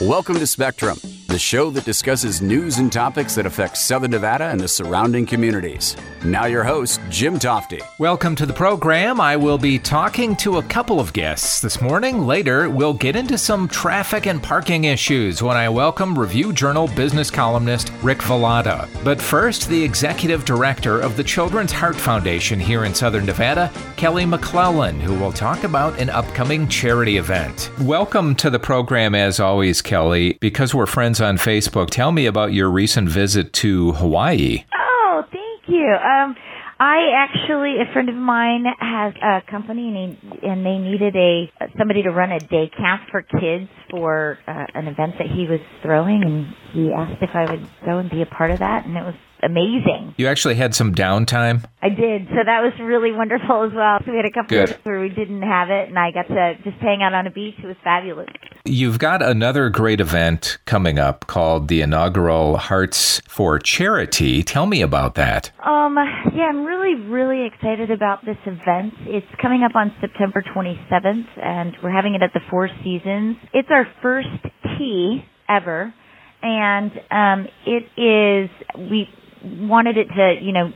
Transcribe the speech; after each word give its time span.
Welcome 0.00 0.34
to 0.40 0.46
Spectrum, 0.46 0.98
the 1.28 1.38
show 1.38 1.70
that 1.70 1.84
discusses 1.84 2.40
news 2.40 2.78
and 2.78 2.92
topics 2.92 3.34
that 3.34 3.46
affect 3.46 3.76
Southern 3.76 4.12
Nevada 4.12 4.44
and 4.44 4.60
the 4.60 4.68
surrounding 4.68 5.26
communities. 5.26 5.96
Now, 6.24 6.46
your 6.46 6.62
host, 6.62 7.00
Jim 7.10 7.38
Tofty. 7.38 7.80
Welcome 7.98 8.36
to 8.36 8.46
the 8.46 8.52
program. 8.52 9.20
I 9.20 9.36
will 9.36 9.58
be 9.58 9.78
talking 9.78 10.36
to 10.36 10.58
a 10.58 10.62
couple 10.62 11.00
of 11.00 11.12
guests 11.12 11.60
this 11.60 11.80
morning. 11.80 12.26
Later, 12.26 12.70
we'll 12.70 12.94
get 12.94 13.16
into 13.16 13.38
some 13.38 13.66
traffic 13.66 14.26
and 14.26 14.40
parking 14.40 14.84
issues 14.84 15.42
when 15.42 15.56
I 15.56 15.68
welcome 15.68 16.16
Review 16.16 16.52
Journal 16.52 16.88
business 16.88 17.30
columnist 17.30 17.92
Rick 18.02 18.18
Velotta. 18.18 18.88
But 19.02 19.20
first, 19.20 19.68
the 19.68 19.82
executive 19.82 20.44
director 20.44 21.00
of 21.00 21.16
the 21.16 21.24
Children's 21.24 21.72
Heart 21.72 21.96
Foundation 21.96 22.60
here 22.60 22.84
in 22.84 22.94
Southern 22.94 23.26
Nevada, 23.26 23.72
Kelly 23.96 24.26
McClellan, 24.26 25.00
who 25.00 25.14
will 25.14 25.32
talk 25.32 25.64
about 25.64 25.98
an 25.98 26.08
upcoming 26.10 26.68
charity 26.68 27.16
event. 27.16 27.70
Welcome 27.80 28.36
to 28.36 28.48
the 28.48 28.60
program, 28.60 29.14
as 29.14 29.40
always, 29.40 29.82
Kelly. 29.82 30.38
Because 30.40 30.72
we're 30.74 30.86
friends 30.86 31.15
on 31.20 31.36
Facebook, 31.36 31.90
tell 31.90 32.12
me 32.12 32.26
about 32.26 32.52
your 32.52 32.70
recent 32.70 33.08
visit 33.08 33.52
to 33.54 33.92
Hawaii. 33.92 34.64
Oh, 34.74 35.22
thank 35.30 35.68
you. 35.68 35.86
Um, 35.86 36.36
I 36.78 37.12
actually, 37.16 37.76
a 37.80 37.90
friend 37.92 38.08
of 38.10 38.14
mine 38.14 38.64
has 38.78 39.14
a 39.22 39.40
company 39.50 39.88
and, 39.88 40.16
he, 40.18 40.46
and 40.46 40.66
they 40.66 40.76
needed 40.76 41.16
a 41.16 41.50
somebody 41.78 42.02
to 42.02 42.10
run 42.10 42.32
a 42.32 42.38
day 42.38 42.70
camp 42.76 43.02
for 43.10 43.22
kids 43.22 43.70
for 43.90 44.38
uh, 44.46 44.66
an 44.74 44.86
event 44.86 45.14
that 45.18 45.28
he 45.28 45.46
was 45.48 45.60
throwing, 45.82 46.22
and 46.22 46.46
he 46.72 46.92
asked 46.92 47.22
if 47.22 47.30
I 47.32 47.50
would 47.50 47.66
go 47.84 47.98
and 47.98 48.10
be 48.10 48.20
a 48.20 48.26
part 48.26 48.50
of 48.50 48.58
that, 48.58 48.84
and 48.84 48.94
it 48.94 49.02
was 49.02 49.14
amazing. 49.42 50.14
You 50.16 50.26
actually 50.26 50.56
had 50.56 50.74
some 50.74 50.94
downtime? 50.94 51.64
I 51.82 51.88
did. 51.88 52.26
So 52.28 52.40
that 52.44 52.60
was 52.62 52.72
really 52.80 53.12
wonderful 53.12 53.64
as 53.64 53.72
well. 53.74 53.98
So 54.04 54.10
we 54.10 54.16
had 54.16 54.26
a 54.26 54.32
couple 54.32 54.56
Good. 54.56 54.70
of 54.70 54.76
days 54.76 54.84
where 54.84 55.00
we 55.00 55.08
didn't 55.08 55.42
have 55.42 55.70
it 55.70 55.88
and 55.88 55.98
I 55.98 56.10
got 56.10 56.28
to 56.28 56.54
just 56.64 56.78
hang 56.78 57.02
out 57.02 57.14
on 57.14 57.26
a 57.26 57.30
beach. 57.30 57.54
It 57.62 57.66
was 57.66 57.76
fabulous. 57.84 58.28
You've 58.66 58.98
got 58.98 59.22
another 59.22 59.70
great 59.70 60.00
event 60.00 60.58
coming 60.64 60.98
up 60.98 61.26
called 61.28 61.68
the 61.68 61.82
inaugural 61.82 62.56
Hearts 62.56 63.20
for 63.28 63.60
Charity. 63.60 64.42
Tell 64.42 64.66
me 64.66 64.82
about 64.82 65.14
that. 65.14 65.52
Um, 65.64 65.96
yeah, 66.34 66.46
I'm 66.48 66.64
really, 66.64 66.94
really 66.94 67.46
excited 67.46 67.92
about 67.92 68.24
this 68.24 68.38
event. 68.44 68.94
It's 69.06 69.26
coming 69.40 69.62
up 69.62 69.76
on 69.76 69.94
September 70.00 70.42
27th 70.42 71.26
and 71.40 71.76
we're 71.80 71.92
having 71.92 72.14
it 72.16 72.22
at 72.22 72.32
the 72.34 72.40
Four 72.50 72.68
Seasons. 72.82 73.36
It's 73.52 73.68
our 73.70 73.86
first 74.02 74.28
tea 74.76 75.24
ever 75.48 75.94
and 76.42 76.90
um, 77.10 77.46
it 77.66 77.84
is, 77.96 78.50
we 78.90 79.08
wanted 79.44 79.96
it 79.96 80.08
to, 80.08 80.34
you 80.42 80.52
know, 80.52 80.72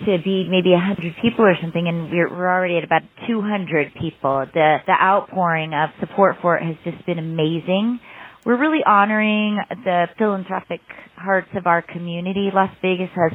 to 0.00 0.18
be 0.24 0.46
maybe 0.50 0.74
a 0.74 0.78
hundred 0.78 1.14
people 1.22 1.44
or 1.44 1.54
something, 1.60 1.86
and 1.86 2.10
we're, 2.10 2.28
we're 2.28 2.50
already 2.50 2.76
at 2.78 2.84
about 2.84 3.02
200 3.26 3.94
people. 3.94 4.44
The 4.52 4.78
the 4.86 4.92
outpouring 4.92 5.72
of 5.72 5.90
support 6.00 6.36
for 6.42 6.56
it 6.56 6.64
has 6.64 6.76
just 6.84 7.06
been 7.06 7.18
amazing. 7.18 8.00
We're 8.44 8.60
really 8.60 8.84
honoring 8.84 9.58
the 9.70 10.06
philanthropic 10.18 10.80
hearts 11.16 11.48
of 11.56 11.66
our 11.66 11.80
community. 11.80 12.50
Las 12.52 12.70
Vegas 12.82 13.08
has 13.14 13.32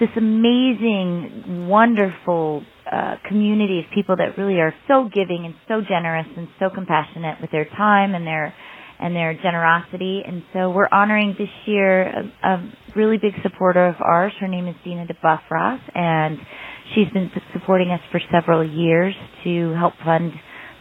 this 0.00 0.08
amazing, 0.16 1.68
wonderful 1.68 2.62
uh, 2.90 3.16
community 3.28 3.80
of 3.80 3.84
people 3.94 4.16
that 4.16 4.38
really 4.38 4.60
are 4.60 4.74
so 4.88 5.08
giving 5.12 5.44
and 5.44 5.54
so 5.68 5.80
generous 5.86 6.26
and 6.36 6.48
so 6.58 6.70
compassionate 6.70 7.40
with 7.40 7.50
their 7.50 7.66
time 7.66 8.14
and 8.14 8.26
their 8.26 8.54
and 9.00 9.14
their 9.14 9.34
generosity. 9.34 10.22
And 10.26 10.42
so 10.52 10.70
we're 10.70 10.88
honoring 10.90 11.36
this 11.38 11.48
year 11.66 12.02
a, 12.02 12.48
a 12.48 12.70
really 12.98 13.16
big 13.16 13.34
supporter 13.44 13.86
of 13.86 13.94
ours. 14.00 14.32
Her 14.40 14.48
name 14.48 14.66
is 14.66 14.74
Dina 14.82 15.06
DeBuffross, 15.06 15.80
and 15.94 16.36
she's 16.94 17.08
been 17.12 17.30
supporting 17.52 17.90
us 17.90 18.00
for 18.10 18.20
several 18.32 18.68
years 18.68 19.14
to 19.44 19.72
help 19.74 19.94
fund 20.04 20.32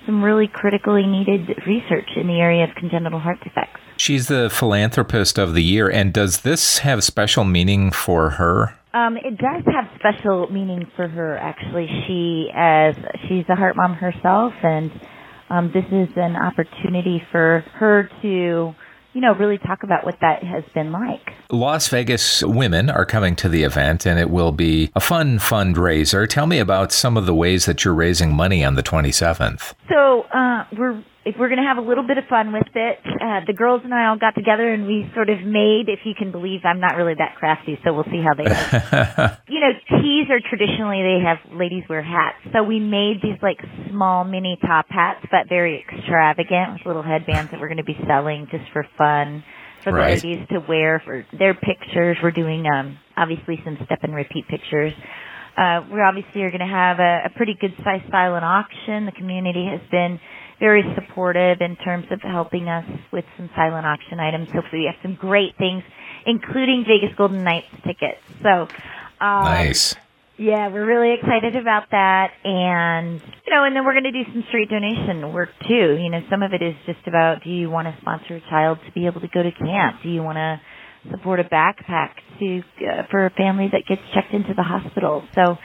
some 0.07 0.23
really 0.23 0.49
critically 0.51 1.05
needed 1.05 1.47
research 1.67 2.09
in 2.15 2.25
the 2.27 2.39
area 2.39 2.63
of 2.63 2.71
congenital 2.75 3.19
heart 3.19 3.37
defects. 3.43 3.79
She's 3.97 4.27
the 4.27 4.49
philanthropist 4.49 5.37
of 5.37 5.53
the 5.53 5.61
year, 5.61 5.89
and 5.89 6.11
does 6.11 6.41
this 6.41 6.79
have 6.79 7.03
special 7.03 7.43
meaning 7.43 7.91
for 7.91 8.31
her? 8.31 8.73
Um, 8.93 9.17
it 9.17 9.37
does 9.37 9.63
have 9.67 9.85
special 9.99 10.47
meaning 10.49 10.89
for 10.95 11.07
her. 11.07 11.37
Actually, 11.37 11.87
she 12.07 12.49
as 12.55 12.95
she's 13.27 13.45
a 13.47 13.55
heart 13.55 13.75
mom 13.75 13.93
herself, 13.93 14.53
and 14.63 14.91
um, 15.49 15.71
this 15.71 15.85
is 15.91 16.09
an 16.15 16.35
opportunity 16.35 17.21
for 17.31 17.63
her 17.75 18.09
to, 18.23 18.73
you 19.17 19.21
know, 19.21 19.33
really 19.33 19.57
talk 19.57 19.81
about 19.81 20.05
what 20.05 20.19
that 20.21 20.43
has 20.43 20.63
been 20.75 20.91
like. 20.91 21.31
Las 21.49 21.87
Vegas 21.87 22.43
women 22.43 22.87
are 22.87 23.03
coming 23.03 23.35
to 23.37 23.49
the 23.49 23.63
event, 23.63 24.05
and 24.05 24.19
it 24.19 24.29
will 24.29 24.51
be 24.51 24.91
a 24.93 24.99
fun 24.99 25.39
fundraiser. 25.39 26.29
Tell 26.29 26.45
me 26.45 26.59
about 26.59 26.91
some 26.91 27.17
of 27.17 27.25
the 27.25 27.33
ways 27.33 27.65
that 27.65 27.83
you're 27.83 27.95
raising 27.95 28.31
money 28.31 28.63
on 28.63 28.75
the 28.75 28.83
27th. 28.83 29.73
So 29.89 30.21
uh, 30.31 30.65
we're 30.77 31.03
we're 31.37 31.49
going 31.49 31.59
to 31.59 31.67
have 31.67 31.77
a 31.77 31.85
little 31.87 32.05
bit 32.05 32.17
of 32.17 32.25
fun 32.29 32.53
with 32.53 32.69
it. 32.75 32.99
Uh, 33.03 33.41
the 33.45 33.53
girls 33.53 33.81
and 33.83 33.93
I 33.93 34.07
all 34.07 34.17
got 34.17 34.35
together 34.35 34.71
and 34.71 34.87
we 34.87 35.09
sort 35.13 35.29
of 35.29 35.41
made, 35.41 35.89
if 35.89 35.99
you 36.05 36.13
can 36.17 36.31
believe, 36.31 36.61
I'm 36.63 36.79
not 36.79 36.95
really 36.95 37.15
that 37.17 37.35
crafty, 37.35 37.77
so 37.83 37.91
we'll 37.93 38.05
see 38.05 38.21
how 38.23 38.33
they 38.37 38.45
you 39.51 39.59
know, 39.59 39.71
teas 39.99 40.27
are 40.29 40.39
traditionally 40.39 41.01
they 41.03 41.19
have 41.25 41.37
ladies 41.51 41.83
wear 41.89 42.03
hats, 42.03 42.37
so 42.53 42.63
we 42.63 42.79
made 42.79 43.19
these 43.21 43.37
like 43.41 43.57
small 43.89 44.23
mini 44.23 44.57
top 44.61 44.85
hats, 44.89 45.25
but 45.31 45.49
very 45.49 45.83
extravagant 45.83 46.73
with 46.73 46.85
little 46.85 47.03
headbands 47.03 47.51
that 47.51 47.59
we're 47.59 47.67
going 47.67 47.83
to 47.83 47.83
be 47.83 47.97
selling 48.07 48.47
just 48.51 48.63
for 48.71 48.85
fun 48.97 49.43
for 49.83 49.91
the 49.91 49.97
Right. 49.97 50.23
ladies 50.23 50.47
to 50.49 50.59
wear 50.67 51.01
for 51.03 51.25
their 51.37 51.53
pictures. 51.53 52.17
We're 52.21 52.31
doing 52.31 52.65
um 52.67 52.97
obviously 53.15 53.59
some 53.65 53.77
step 53.85 53.99
and 54.03 54.13
repeat 54.13 54.47
pictures. 54.47 54.93
Uh, 55.57 55.81
we 55.91 55.99
obviously 56.01 56.43
are 56.43 56.51
going 56.51 56.61
to 56.61 56.69
have 56.69 56.99
a, 56.99 57.23
a 57.25 57.29
pretty 57.35 57.55
good 57.59 57.73
size 57.83 58.01
silent 58.11 58.45
auction. 58.45 59.05
The 59.07 59.11
community 59.11 59.65
has 59.65 59.81
been 59.89 60.19
very 60.59 60.83
supportive 60.95 61.61
in 61.61 61.75
terms 61.77 62.05
of 62.11 62.21
helping 62.21 62.67
us 62.67 62.85
with 63.11 63.25
some 63.37 63.49
silent 63.55 63.85
auction 63.85 64.19
items. 64.19 64.47
Hopefully 64.51 64.81
we 64.81 64.85
have 64.85 65.01
some 65.01 65.15
great 65.15 65.55
things, 65.57 65.83
including 66.25 66.85
Vegas 66.87 67.15
Golden 67.17 67.43
Knights 67.43 67.67
tickets. 67.85 68.21
So, 68.41 68.67
um, 69.21 69.43
Nice. 69.45 69.95
yeah, 70.37 70.67
we're 70.69 70.85
really 70.85 71.13
excited 71.13 71.55
about 71.55 71.89
that. 71.91 72.31
And, 72.43 73.21
you 73.45 73.53
know, 73.53 73.63
and 73.65 73.75
then 73.75 73.85
we're 73.85 73.93
going 73.93 74.11
to 74.11 74.11
do 74.11 74.23
some 74.31 74.43
street 74.49 74.69
donation 74.69 75.31
work 75.33 75.49
too. 75.67 75.97
You 76.01 76.09
know, 76.09 76.21
some 76.29 76.41
of 76.41 76.53
it 76.53 76.61
is 76.61 76.75
just 76.85 77.07
about 77.07 77.43
do 77.43 77.49
you 77.49 77.69
want 77.69 77.87
to 77.87 77.99
sponsor 78.01 78.35
a 78.35 78.41
child 78.49 78.79
to 78.85 78.91
be 78.93 79.05
able 79.05 79.21
to 79.21 79.27
go 79.27 79.43
to 79.43 79.51
camp? 79.51 80.01
Do 80.03 80.09
you 80.09 80.23
want 80.23 80.37
to 80.37 80.59
support 81.11 81.39
a 81.39 81.43
backpack 81.43 82.15
to 82.39 82.63
uh, 82.81 83.03
for 83.09 83.25
a 83.25 83.29
family 83.31 83.69
that 83.71 83.83
gets 83.87 84.01
checked 84.13 84.33
into 84.33 84.53
the 84.55 84.63
hospital? 84.63 85.23
So, 85.35 85.57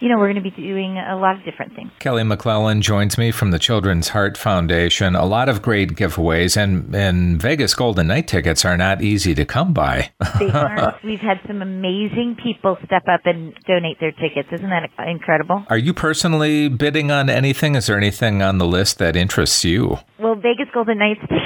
you 0.00 0.08
know, 0.08 0.16
we're 0.18 0.32
going 0.32 0.42
to 0.42 0.50
be 0.50 0.50
doing 0.50 0.98
a 0.98 1.16
lot 1.16 1.36
of 1.36 1.44
different 1.44 1.74
things. 1.74 1.90
Kelly 1.98 2.24
McClellan 2.24 2.82
joins 2.82 3.16
me 3.16 3.30
from 3.30 3.50
the 3.50 3.58
Children's 3.58 4.08
Heart 4.08 4.36
Foundation. 4.36 5.16
A 5.16 5.24
lot 5.24 5.48
of 5.48 5.62
great 5.62 5.90
giveaways, 5.90 6.56
and, 6.56 6.94
and 6.94 7.40
Vegas 7.40 7.74
Golden 7.74 8.08
Knight 8.08 8.28
tickets 8.28 8.64
are 8.64 8.76
not 8.76 9.02
easy 9.02 9.34
to 9.34 9.44
come 9.44 9.72
by. 9.72 10.10
They 10.38 10.50
aren't. 10.54 11.02
We've 11.04 11.20
had 11.20 11.40
some 11.46 11.62
amazing 11.62 12.36
people 12.42 12.76
step 12.84 13.04
up 13.08 13.20
and 13.24 13.54
donate 13.66 13.98
their 14.00 14.12
tickets. 14.12 14.48
Isn't 14.52 14.70
that 14.70 14.90
incredible? 15.08 15.64
Are 15.68 15.78
you 15.78 15.94
personally 15.94 16.68
bidding 16.68 17.10
on 17.10 17.30
anything? 17.30 17.74
Is 17.74 17.86
there 17.86 17.96
anything 17.96 18.42
on 18.42 18.58
the 18.58 18.66
list 18.66 18.98
that 18.98 19.16
interests 19.16 19.64
you? 19.64 19.98
Well, 20.18 20.34
Vegas 20.34 20.68
Golden 20.72 20.98
Knights 20.98 21.20
tickets. 21.20 21.42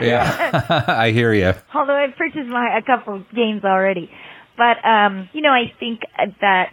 Yeah, 0.00 0.84
I 0.88 1.10
hear 1.10 1.32
you. 1.32 1.54
Although 1.74 1.96
I've 1.96 2.16
purchased 2.16 2.48
my 2.48 2.78
a 2.78 2.82
couple 2.82 3.24
games 3.34 3.64
already. 3.64 4.10
But 4.56 4.84
um, 4.84 5.28
you 5.32 5.42
know, 5.42 5.50
I 5.50 5.72
think 5.78 6.00
that 6.40 6.72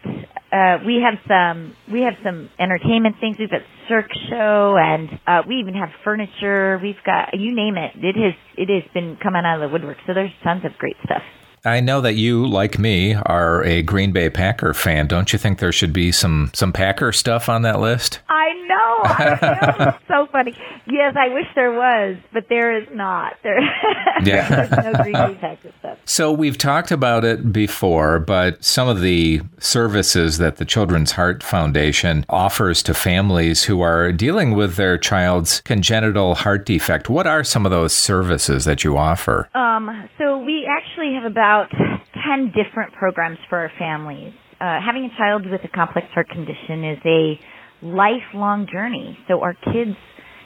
uh, 0.51 0.77
we 0.85 1.01
have 1.01 1.19
some 1.27 1.75
we 1.91 2.01
have 2.01 2.13
some 2.23 2.49
entertainment 2.59 3.15
things. 3.19 3.37
We've 3.39 3.49
got 3.49 3.61
Cirque 3.89 4.11
show, 4.29 4.77
and 4.77 5.19
uh, 5.27 5.41
we 5.47 5.55
even 5.55 5.73
have 5.73 5.89
furniture. 6.03 6.79
We've 6.81 7.01
got 7.05 7.33
you 7.33 7.55
name 7.55 7.75
it. 7.77 7.91
It 7.95 8.15
has 8.15 8.33
it 8.55 8.69
has 8.69 8.89
been 8.93 9.17
coming 9.17 9.43
out 9.45 9.61
of 9.61 9.69
the 9.69 9.73
woodwork. 9.73 9.97
So 10.05 10.13
there's 10.13 10.31
tons 10.43 10.63
of 10.63 10.77
great 10.77 10.95
stuff. 11.03 11.23
I 11.65 11.79
know 11.79 12.01
that 12.01 12.15
you, 12.15 12.45
like 12.45 12.77
me, 12.77 13.15
are 13.15 13.63
a 13.63 13.83
Green 13.83 14.11
Bay 14.11 14.29
Packer 14.29 14.73
fan. 14.73 15.07
Don't 15.07 15.31
you 15.31 15.39
think 15.39 15.59
there 15.59 15.71
should 15.71 15.93
be 15.93 16.11
some 16.11 16.51
some 16.53 16.73
Packer 16.73 17.11
stuff 17.13 17.47
on 17.47 17.61
that 17.61 17.79
list? 17.79 18.19
I 18.29 18.53
know. 18.67 18.72
I 19.03 19.75
know. 19.79 19.97
So 20.07 20.27
funny. 20.31 20.55
Yes, 20.87 21.15
I 21.17 21.29
wish 21.29 21.45
there 21.55 21.71
was, 21.71 22.17
but 22.33 22.45
there 22.49 22.77
is 22.81 22.87
not. 22.93 23.33
There, 23.43 23.59
Yeah. 24.23 24.65
there's 24.67 24.95
no 24.95 25.03
Green 25.03 25.35
Packers 25.35 25.73
stuff. 25.79 25.97
So 26.05 26.31
we've 26.31 26.57
talked 26.57 26.91
about 26.91 27.23
it 27.25 27.51
before, 27.53 28.19
but 28.19 28.63
some 28.63 28.87
of 28.87 29.01
the 29.01 29.41
services 29.59 30.37
that 30.37 30.57
the 30.57 30.65
Children's 30.65 31.13
Heart 31.13 31.43
Foundation 31.43 32.25
offers 32.29 32.83
to 32.83 32.93
families 32.93 33.63
who 33.63 33.81
are 33.81 34.11
dealing 34.11 34.51
with 34.55 34.75
their 34.75 34.97
child's 34.97 35.61
congenital 35.61 36.35
heart 36.35 36.65
defect, 36.65 37.09
what 37.09 37.25
are 37.27 37.43
some 37.43 37.65
of 37.65 37.71
those 37.71 37.93
services 37.93 38.65
that 38.65 38.83
you 38.83 38.97
offer? 38.97 39.49
Um, 39.55 40.09
so 40.17 40.37
we 40.39 40.67
actually 40.69 41.13
have 41.13 41.29
about 41.29 41.69
10 41.71 42.51
different 42.55 42.93
programs 42.93 43.37
for 43.49 43.57
our 43.59 43.71
families. 43.79 44.33
Uh, 44.61 44.79
having 44.79 45.05
a 45.05 45.17
child 45.17 45.45
with 45.49 45.61
a 45.63 45.67
complex 45.67 46.07
heart 46.13 46.29
condition 46.29 46.83
is 46.85 46.99
a 47.05 47.39
lifelong 47.83 48.67
journey. 48.71 49.17
So 49.27 49.41
our 49.41 49.53
kids, 49.53 49.97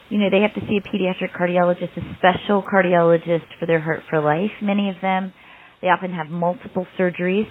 you 0.09 0.17
know, 0.19 0.29
they 0.29 0.41
have 0.41 0.53
to 0.55 0.61
see 0.67 0.77
a 0.77 0.81
pediatric 0.81 1.31
cardiologist, 1.37 1.95
a 1.97 2.15
special 2.17 2.63
cardiologist 2.63 3.45
for 3.59 3.65
their 3.65 3.79
heart 3.79 4.01
for 4.09 4.19
life. 4.19 4.51
Many 4.61 4.89
of 4.89 4.95
them, 5.01 5.33
they 5.81 5.87
often 5.87 6.11
have 6.13 6.27
multiple 6.27 6.87
surgeries. 6.99 7.45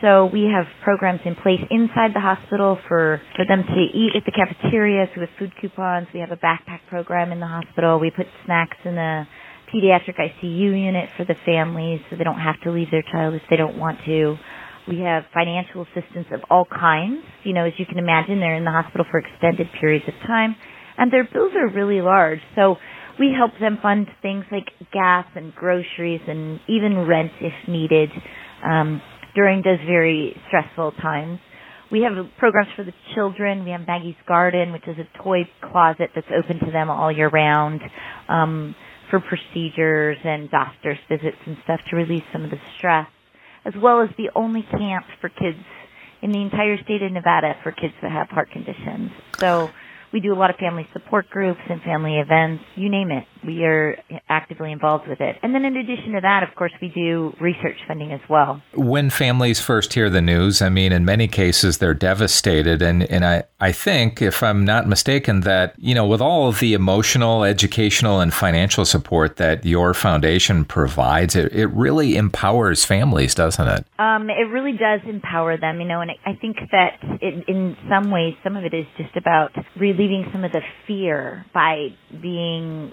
So 0.00 0.26
we 0.32 0.44
have 0.44 0.64
programs 0.82 1.20
in 1.26 1.34
place 1.36 1.60
inside 1.70 2.12
the 2.14 2.20
hospital 2.20 2.78
for, 2.88 3.20
for 3.36 3.44
them 3.46 3.62
to 3.64 3.80
eat 3.96 4.12
at 4.16 4.24
the 4.24 4.32
cafeteria. 4.32 5.06
So 5.14 5.20
with 5.20 5.30
food 5.38 5.52
coupons, 5.60 6.08
we 6.14 6.20
have 6.20 6.30
a 6.32 6.36
backpack 6.40 6.80
program 6.88 7.32
in 7.32 7.40
the 7.40 7.46
hospital. 7.46 8.00
We 8.00 8.10
put 8.10 8.26
snacks 8.46 8.78
in 8.84 8.94
the 8.94 9.24
pediatric 9.72 10.16
ICU 10.18 10.42
unit 10.84 11.10
for 11.16 11.24
the 11.24 11.36
families 11.44 12.00
so 12.08 12.16
they 12.16 12.24
don't 12.24 12.40
have 12.40 12.60
to 12.62 12.70
leave 12.70 12.90
their 12.90 13.04
child 13.12 13.34
if 13.34 13.42
they 13.50 13.56
don't 13.56 13.78
want 13.78 13.98
to. 14.06 14.36
We 14.90 15.00
have 15.00 15.22
financial 15.32 15.82
assistance 15.82 16.26
of 16.32 16.40
all 16.50 16.66
kinds. 16.66 17.22
You 17.44 17.54
know, 17.54 17.64
as 17.64 17.72
you 17.78 17.86
can 17.86 17.98
imagine, 17.98 18.40
they're 18.40 18.56
in 18.56 18.64
the 18.64 18.70
hospital 18.72 19.06
for 19.10 19.18
extended 19.20 19.68
periods 19.80 20.04
of 20.08 20.14
time 20.26 20.56
and 21.00 21.10
their 21.10 21.24
bills 21.24 21.52
are 21.56 21.68
really 21.68 22.02
large. 22.02 22.40
So 22.54 22.76
we 23.18 23.32
help 23.36 23.52
them 23.58 23.78
fund 23.82 24.06
things 24.22 24.44
like 24.52 24.66
gas 24.92 25.26
and 25.34 25.52
groceries 25.54 26.20
and 26.28 26.60
even 26.68 27.06
rent 27.08 27.32
if 27.40 27.52
needed 27.66 28.10
um, 28.62 29.00
during 29.34 29.62
those 29.62 29.78
very 29.86 30.36
stressful 30.48 30.92
times. 31.02 31.38
We 31.90 32.02
have 32.02 32.12
programs 32.38 32.68
for 32.76 32.84
the 32.84 32.92
children. 33.14 33.64
We 33.64 33.70
have 33.70 33.80
Maggie's 33.86 34.14
Garden, 34.28 34.72
which 34.72 34.86
is 34.86 34.96
a 34.98 35.22
toy 35.22 35.48
closet 35.72 36.10
that's 36.14 36.26
open 36.36 36.60
to 36.66 36.70
them 36.70 36.88
all 36.88 37.10
year 37.10 37.28
round 37.28 37.80
um, 38.28 38.76
for 39.10 39.20
procedures 39.20 40.18
and 40.22 40.50
doctor's 40.50 40.98
visits 41.08 41.38
and 41.46 41.56
stuff 41.64 41.80
to 41.90 41.96
release 41.96 42.22
some 42.32 42.44
of 42.44 42.50
the 42.50 42.60
stress, 42.78 43.08
as 43.64 43.74
well 43.80 44.00
as 44.00 44.08
the 44.16 44.30
only 44.34 44.62
camp 44.62 45.06
for 45.20 45.28
kids 45.28 45.58
in 46.22 46.32
the 46.32 46.40
entire 46.40 46.76
state 46.82 47.02
of 47.02 47.12
Nevada 47.12 47.54
for 47.62 47.72
kids 47.72 47.94
that 48.02 48.10
have 48.12 48.28
heart 48.28 48.50
conditions. 48.50 49.10
So 49.38 49.70
we 50.12 50.20
do 50.20 50.32
a 50.32 50.38
lot 50.38 50.50
of 50.50 50.56
family 50.56 50.86
support 50.92 51.30
groups 51.30 51.60
and 51.68 51.80
family 51.82 52.18
events, 52.18 52.64
you 52.76 52.88
name 52.88 53.10
it. 53.10 53.24
We 53.46 53.64
are 53.64 53.96
actively 54.28 54.70
involved 54.70 55.08
with 55.08 55.20
it. 55.20 55.36
And 55.42 55.54
then 55.54 55.64
in 55.64 55.76
addition 55.76 56.12
to 56.12 56.20
that, 56.20 56.42
of 56.42 56.54
course, 56.56 56.72
we 56.82 56.88
do 56.88 57.34
research 57.40 57.76
funding 57.88 58.12
as 58.12 58.20
well. 58.28 58.60
When 58.74 59.08
families 59.08 59.60
first 59.60 59.94
hear 59.94 60.10
the 60.10 60.20
news, 60.20 60.60
I 60.60 60.68
mean, 60.68 60.92
in 60.92 61.04
many 61.04 61.26
cases, 61.26 61.78
they're 61.78 61.94
devastated. 61.94 62.82
And, 62.82 63.02
and 63.04 63.24
I, 63.24 63.44
I 63.60 63.72
think, 63.72 64.20
if 64.20 64.42
I'm 64.42 64.64
not 64.64 64.86
mistaken, 64.86 65.40
that, 65.40 65.74
you 65.78 65.94
know, 65.94 66.06
with 66.06 66.20
all 66.20 66.48
of 66.48 66.60
the 66.60 66.74
emotional, 66.74 67.44
educational, 67.44 68.20
and 68.20 68.34
financial 68.34 68.84
support 68.84 69.36
that 69.36 69.64
your 69.64 69.94
foundation 69.94 70.64
provides, 70.64 71.34
it, 71.34 71.52
it 71.54 71.68
really 71.68 72.16
empowers 72.16 72.84
families, 72.84 73.34
doesn't 73.34 73.68
it? 73.68 73.86
Um, 73.98 74.28
it 74.28 74.50
really 74.50 74.72
does 74.72 75.00
empower 75.06 75.56
them, 75.56 75.80
you 75.80 75.86
know, 75.86 76.00
and 76.00 76.10
I 76.26 76.34
think 76.34 76.56
that 76.72 76.98
it, 77.22 77.48
in 77.48 77.76
some 77.88 78.10
ways, 78.10 78.34
some 78.42 78.56
of 78.56 78.64
it 78.64 78.74
is 78.74 78.86
just 78.98 79.16
about 79.16 79.52
really 79.76 79.99
relieving 80.00 80.30
some 80.32 80.44
of 80.44 80.52
the 80.52 80.60
fear 80.86 81.44
by 81.52 81.88
being 82.22 82.92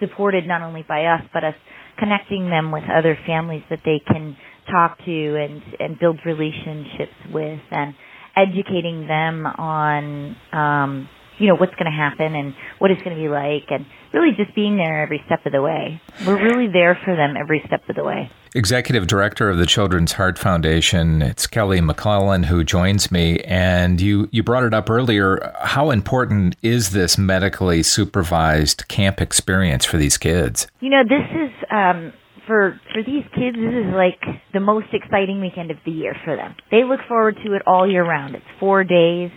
supported 0.00 0.46
not 0.46 0.60
only 0.62 0.84
by 0.88 1.04
us, 1.04 1.22
but 1.32 1.44
us 1.44 1.54
connecting 1.98 2.50
them 2.50 2.72
with 2.72 2.82
other 2.84 3.16
families 3.26 3.62
that 3.70 3.78
they 3.84 4.00
can 4.06 4.36
talk 4.70 4.98
to 5.04 5.36
and, 5.36 5.62
and 5.78 5.98
build 5.98 6.18
relationships 6.26 7.14
with 7.32 7.60
and 7.70 7.94
educating 8.36 9.06
them 9.06 9.46
on, 9.46 10.36
um, 10.52 11.08
you 11.38 11.46
know, 11.46 11.54
what's 11.54 11.74
going 11.74 11.90
to 11.90 11.96
happen 11.96 12.34
and 12.34 12.54
what 12.78 12.90
it's 12.90 13.02
going 13.02 13.16
to 13.16 13.22
be 13.22 13.28
like 13.28 13.64
and 13.70 13.86
really 14.12 14.30
just 14.36 14.54
being 14.54 14.76
there 14.76 15.02
every 15.02 15.22
step 15.26 15.44
of 15.46 15.52
the 15.52 15.62
way. 15.62 16.00
We're 16.26 16.42
really 16.42 16.70
there 16.72 16.98
for 17.04 17.14
them 17.16 17.36
every 17.36 17.62
step 17.66 17.88
of 17.88 17.96
the 17.96 18.04
way. 18.04 18.30
Executive 18.54 19.06
Director 19.06 19.50
of 19.50 19.58
the 19.58 19.66
Children's 19.66 20.12
Heart 20.12 20.38
Foundation, 20.38 21.20
it's 21.20 21.46
Kelly 21.46 21.80
McClellan 21.80 22.44
who 22.44 22.64
joins 22.64 23.12
me. 23.12 23.40
And 23.40 24.00
you, 24.00 24.28
you 24.32 24.42
brought 24.42 24.64
it 24.64 24.72
up 24.72 24.88
earlier. 24.88 25.52
How 25.60 25.90
important 25.90 26.56
is 26.62 26.90
this 26.90 27.18
medically 27.18 27.82
supervised 27.82 28.88
camp 28.88 29.20
experience 29.20 29.84
for 29.84 29.98
these 29.98 30.16
kids? 30.16 30.66
You 30.80 30.90
know, 30.90 31.02
this 31.04 31.28
is. 31.34 31.50
Um, 31.70 32.12
for 32.46 32.80
for 32.94 33.02
these 33.02 33.24
kids, 33.36 33.56
this 33.56 33.74
is 33.74 33.92
like 33.92 34.18
the 34.54 34.60
most 34.60 34.86
exciting 34.92 35.40
weekend 35.40 35.70
of 35.70 35.76
the 35.84 35.92
year 35.92 36.16
for 36.24 36.34
them. 36.34 36.56
They 36.70 36.82
look 36.82 37.00
forward 37.06 37.36
to 37.44 37.52
it 37.52 37.62
all 37.66 37.88
year 37.88 38.02
round. 38.02 38.34
It's 38.34 38.44
four 38.58 38.82
days. 38.82 39.30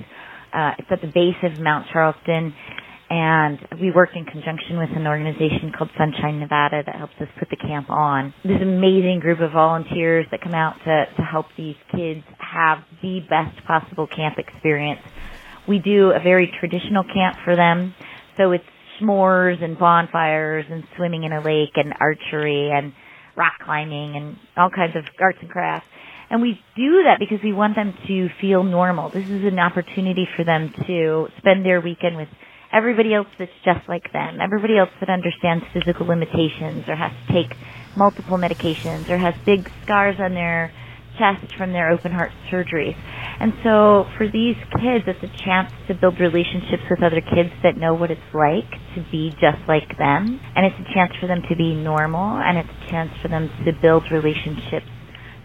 Uh, 0.53 0.71
it's 0.79 0.87
at 0.89 1.01
the 1.01 1.07
base 1.07 1.35
of 1.43 1.59
Mount 1.59 1.87
Charleston, 1.93 2.53
and 3.11 3.59
we 3.81 3.91
work 3.91 4.11
in 4.15 4.23
conjunction 4.23 4.77
with 4.77 4.87
an 4.95 5.05
organization 5.05 5.73
called 5.77 5.89
Sunshine 5.97 6.39
Nevada 6.39 6.81
that 6.85 6.95
helps 6.95 7.15
us 7.19 7.27
put 7.37 7.49
the 7.49 7.57
camp 7.57 7.89
on. 7.89 8.33
This 8.41 8.61
amazing 8.61 9.19
group 9.19 9.41
of 9.41 9.51
volunteers 9.51 10.25
that 10.31 10.39
come 10.39 10.53
out 10.53 10.75
to, 10.85 11.05
to 11.17 11.21
help 11.21 11.47
these 11.57 11.75
kids 11.93 12.23
have 12.39 12.77
the 13.01 13.19
best 13.29 13.67
possible 13.67 14.07
camp 14.07 14.37
experience. 14.39 15.01
We 15.67 15.79
do 15.79 16.11
a 16.11 16.23
very 16.23 16.53
traditional 16.57 17.03
camp 17.03 17.35
for 17.43 17.57
them, 17.57 17.93
so 18.37 18.53
it's 18.53 18.63
s'mores 19.01 19.61
and 19.61 19.77
bonfires 19.77 20.65
and 20.69 20.85
swimming 20.95 21.25
in 21.25 21.33
a 21.33 21.41
lake 21.43 21.75
and 21.75 21.93
archery 21.99 22.71
and 22.71 22.93
rock 23.35 23.53
climbing 23.65 24.15
and 24.15 24.37
all 24.55 24.69
kinds 24.69 24.95
of 24.95 25.03
arts 25.19 25.39
and 25.41 25.49
crafts. 25.49 25.87
And 26.29 26.41
we 26.41 26.53
do 26.77 27.03
that 27.03 27.17
because 27.19 27.39
we 27.43 27.51
want 27.51 27.75
them 27.75 27.93
to 28.07 28.29
feel 28.39 28.63
normal. 28.63 29.09
This 29.09 29.27
is 29.27 29.43
an 29.43 29.59
opportunity 29.59 30.25
for 30.37 30.45
them 30.45 30.73
to 30.87 31.27
spend 31.39 31.65
their 31.65 31.81
weekend 31.81 32.15
with 32.15 32.29
everybody 32.73 33.13
else 33.13 33.27
that's 33.37 33.51
just 33.65 33.87
like 33.87 34.11
them, 34.13 34.39
everybody 34.41 34.77
else 34.77 34.89
that 34.99 35.09
understands 35.09 35.63
physical 35.73 36.07
limitations 36.07 36.85
or 36.87 36.95
has 36.95 37.11
to 37.27 37.33
take 37.33 37.51
multiple 37.95 38.37
medications 38.37 39.09
or 39.09 39.17
has 39.17 39.33
big 39.45 39.67
scars 39.83 40.15
on 40.19 40.33
their 40.33 40.71
chest 41.19 41.43
from 41.57 41.73
their 41.73 41.91
open 41.91 42.11
heart 42.11 42.31
surgeries. 42.51 42.95
And 43.39 43.53
so 43.63 44.05
for 44.17 44.27
these 44.27 44.55
kids, 44.79 45.03
it's 45.07 45.23
a 45.23 45.43
chance 45.43 45.71
to 45.87 45.93
build 45.93 46.19
relationships 46.19 46.83
with 46.89 47.03
other 47.03 47.21
kids 47.21 47.51
that 47.63 47.75
know 47.77 47.93
what 47.93 48.11
it's 48.11 48.31
like 48.33 48.69
to 48.95 49.03
be 49.11 49.31
just 49.31 49.59
like 49.67 49.97
them. 49.97 50.39
And 50.55 50.65
it's 50.65 50.79
a 50.79 50.93
chance 50.93 51.11
for 51.19 51.27
them 51.27 51.41
to 51.49 51.55
be 51.55 51.75
normal 51.75 52.39
and 52.39 52.57
it's 52.57 52.69
a 52.69 52.89
chance 52.89 53.11
for 53.21 53.27
them 53.27 53.49
to 53.65 53.71
build 53.81 54.03
relationships 54.11 54.87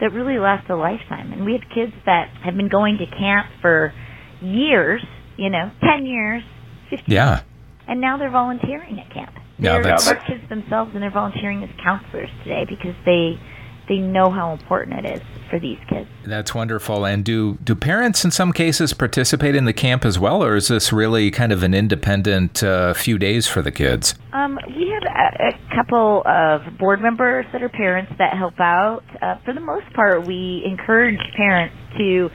that 0.01 0.13
really 0.13 0.39
last 0.39 0.69
a 0.71 0.77
lifetime. 0.77 1.33
And 1.33 1.45
we 1.45 1.53
have 1.53 1.63
kids 1.75 1.93
that 2.05 2.29
have 2.45 2.55
been 2.55 2.69
going 2.69 2.99
to 2.99 3.07
camp 3.17 3.47
for 3.63 3.93
years, 4.43 5.03
you 5.37 5.51
know, 5.51 5.71
10 5.81 6.05
years, 6.05 6.43
15 6.43 6.56
Yeah. 7.07 7.43
And 7.89 8.01
now 8.01 8.17
they're 8.19 8.31
volunteering 8.31 8.99
at 8.99 9.13
camp. 9.13 9.33
Yeah, 9.59 9.75
they're, 9.75 9.83
that's- 9.85 10.07
they're 10.07 10.23
kids 10.27 10.49
themselves 10.49 10.91
and 10.95 11.03
they're 11.03 11.11
volunteering 11.11 11.63
as 11.63 11.71
counselors 11.83 12.31
today 12.45 12.65
because 12.69 12.95
they 13.05 13.39
they 13.89 13.99
know 13.99 14.33
how 14.33 14.53
important 14.53 15.07
it 15.07 15.19
is 15.19 15.23
for 15.49 15.61
these 15.61 15.79
kids. 15.89 16.09
That's 16.25 16.53
wonderful. 16.53 17.05
And 17.07 17.25
do 17.25 17.55
do 17.63 17.77
parents 17.77 18.25
in 18.25 18.33
some 18.33 18.53
cases 18.53 18.93
participate 18.93 19.55
in 19.55 19.65
the 19.65 19.73
camp 19.73 20.05
as 20.05 20.19
well, 20.19 20.43
or 20.43 20.57
is 20.57 20.67
this 20.67 20.93
really 20.93 21.31
kind 21.31 21.53
of 21.53 21.63
an 21.63 21.73
independent 21.73 22.65
uh, 22.65 22.95
few 22.95 23.17
days 23.17 23.47
for 23.47 23.63
the 23.63 23.71
kids? 23.71 24.17
Um, 24.33 24.59
we 24.77 24.89
have 24.93 25.05
a, 25.05 25.49
a 25.55 25.75
couple 25.77 26.23
of 26.27 26.77
board 26.79 27.01
members 27.01 27.47
that 27.53 27.63
are 27.63 27.69
parents 27.69 28.11
that 28.19 28.37
help 28.37 28.59
out. 28.59 29.05
Uh, 29.23 29.37
for 29.45 29.55
the 29.55 29.61
most 29.61 29.87
part, 29.95 30.27
we 30.27 30.63
encourage 30.67 31.21
parents 31.37 31.77
to 31.97 32.29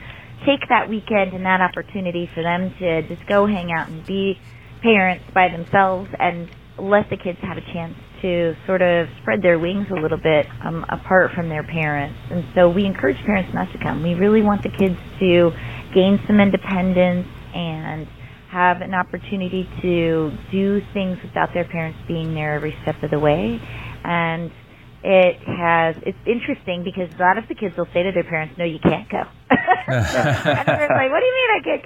take 0.46 0.68
that 0.68 0.88
weekend 0.88 1.32
and 1.32 1.44
that 1.44 1.60
opportunity 1.60 2.28
for 2.34 2.42
them 2.42 2.74
to 2.78 3.02
just 3.08 3.26
go 3.28 3.46
hang 3.46 3.72
out 3.72 3.88
and 3.88 4.04
be 4.06 4.38
parents 4.82 5.24
by 5.34 5.48
themselves 5.48 6.08
and 6.18 6.48
let 6.78 7.08
the 7.10 7.16
kids 7.16 7.38
have 7.42 7.56
a 7.56 7.66
chance 7.72 7.94
to 8.22 8.54
sort 8.66 8.82
of 8.82 9.06
spread 9.20 9.42
their 9.42 9.58
wings 9.58 9.86
a 9.90 10.00
little 10.00 10.18
bit 10.18 10.46
um, 10.64 10.84
apart 10.88 11.30
from 11.34 11.48
their 11.48 11.62
parents. 11.62 12.18
And 12.30 12.44
so 12.54 12.68
we 12.70 12.86
encourage 12.86 13.16
parents 13.26 13.50
not 13.52 13.70
to 13.72 13.78
come. 13.82 14.02
We 14.02 14.14
really 14.14 14.42
want 14.42 14.62
the 14.62 14.70
kids 14.70 14.96
to 15.20 15.50
gain 15.94 16.18
some 16.26 16.40
independence 16.40 17.26
and 17.54 18.06
have 18.50 18.80
an 18.80 18.94
opportunity 18.94 19.68
to 19.82 20.30
do 20.50 20.80
things 20.92 21.18
without 21.22 21.50
their 21.54 21.64
parents 21.64 21.98
being 22.06 22.34
there 22.34 22.54
every 22.54 22.76
step 22.82 23.02
of 23.02 23.10
the 23.10 23.18
way. 23.18 23.60
And 24.04 24.50
it 25.04 25.38
has, 25.42 25.96
it's 26.06 26.18
interesting 26.26 26.84
because 26.84 27.12
a 27.18 27.22
lot 27.22 27.38
of 27.38 27.48
the 27.48 27.54
kids 27.54 27.76
will 27.76 27.88
say 27.92 28.02
to 28.04 28.12
their 28.12 28.24
parents, 28.24 28.56
no, 28.56 28.64
you 28.64 28.78
can't 28.78 29.08
go. 29.08 29.22
and 29.50 30.68
they're 30.68 30.88
like, 30.88 31.10
what 31.10 31.20
do 31.20 31.26
you 31.26 31.34
mean 31.34 31.50
I 31.50 31.60
can't 31.64 31.82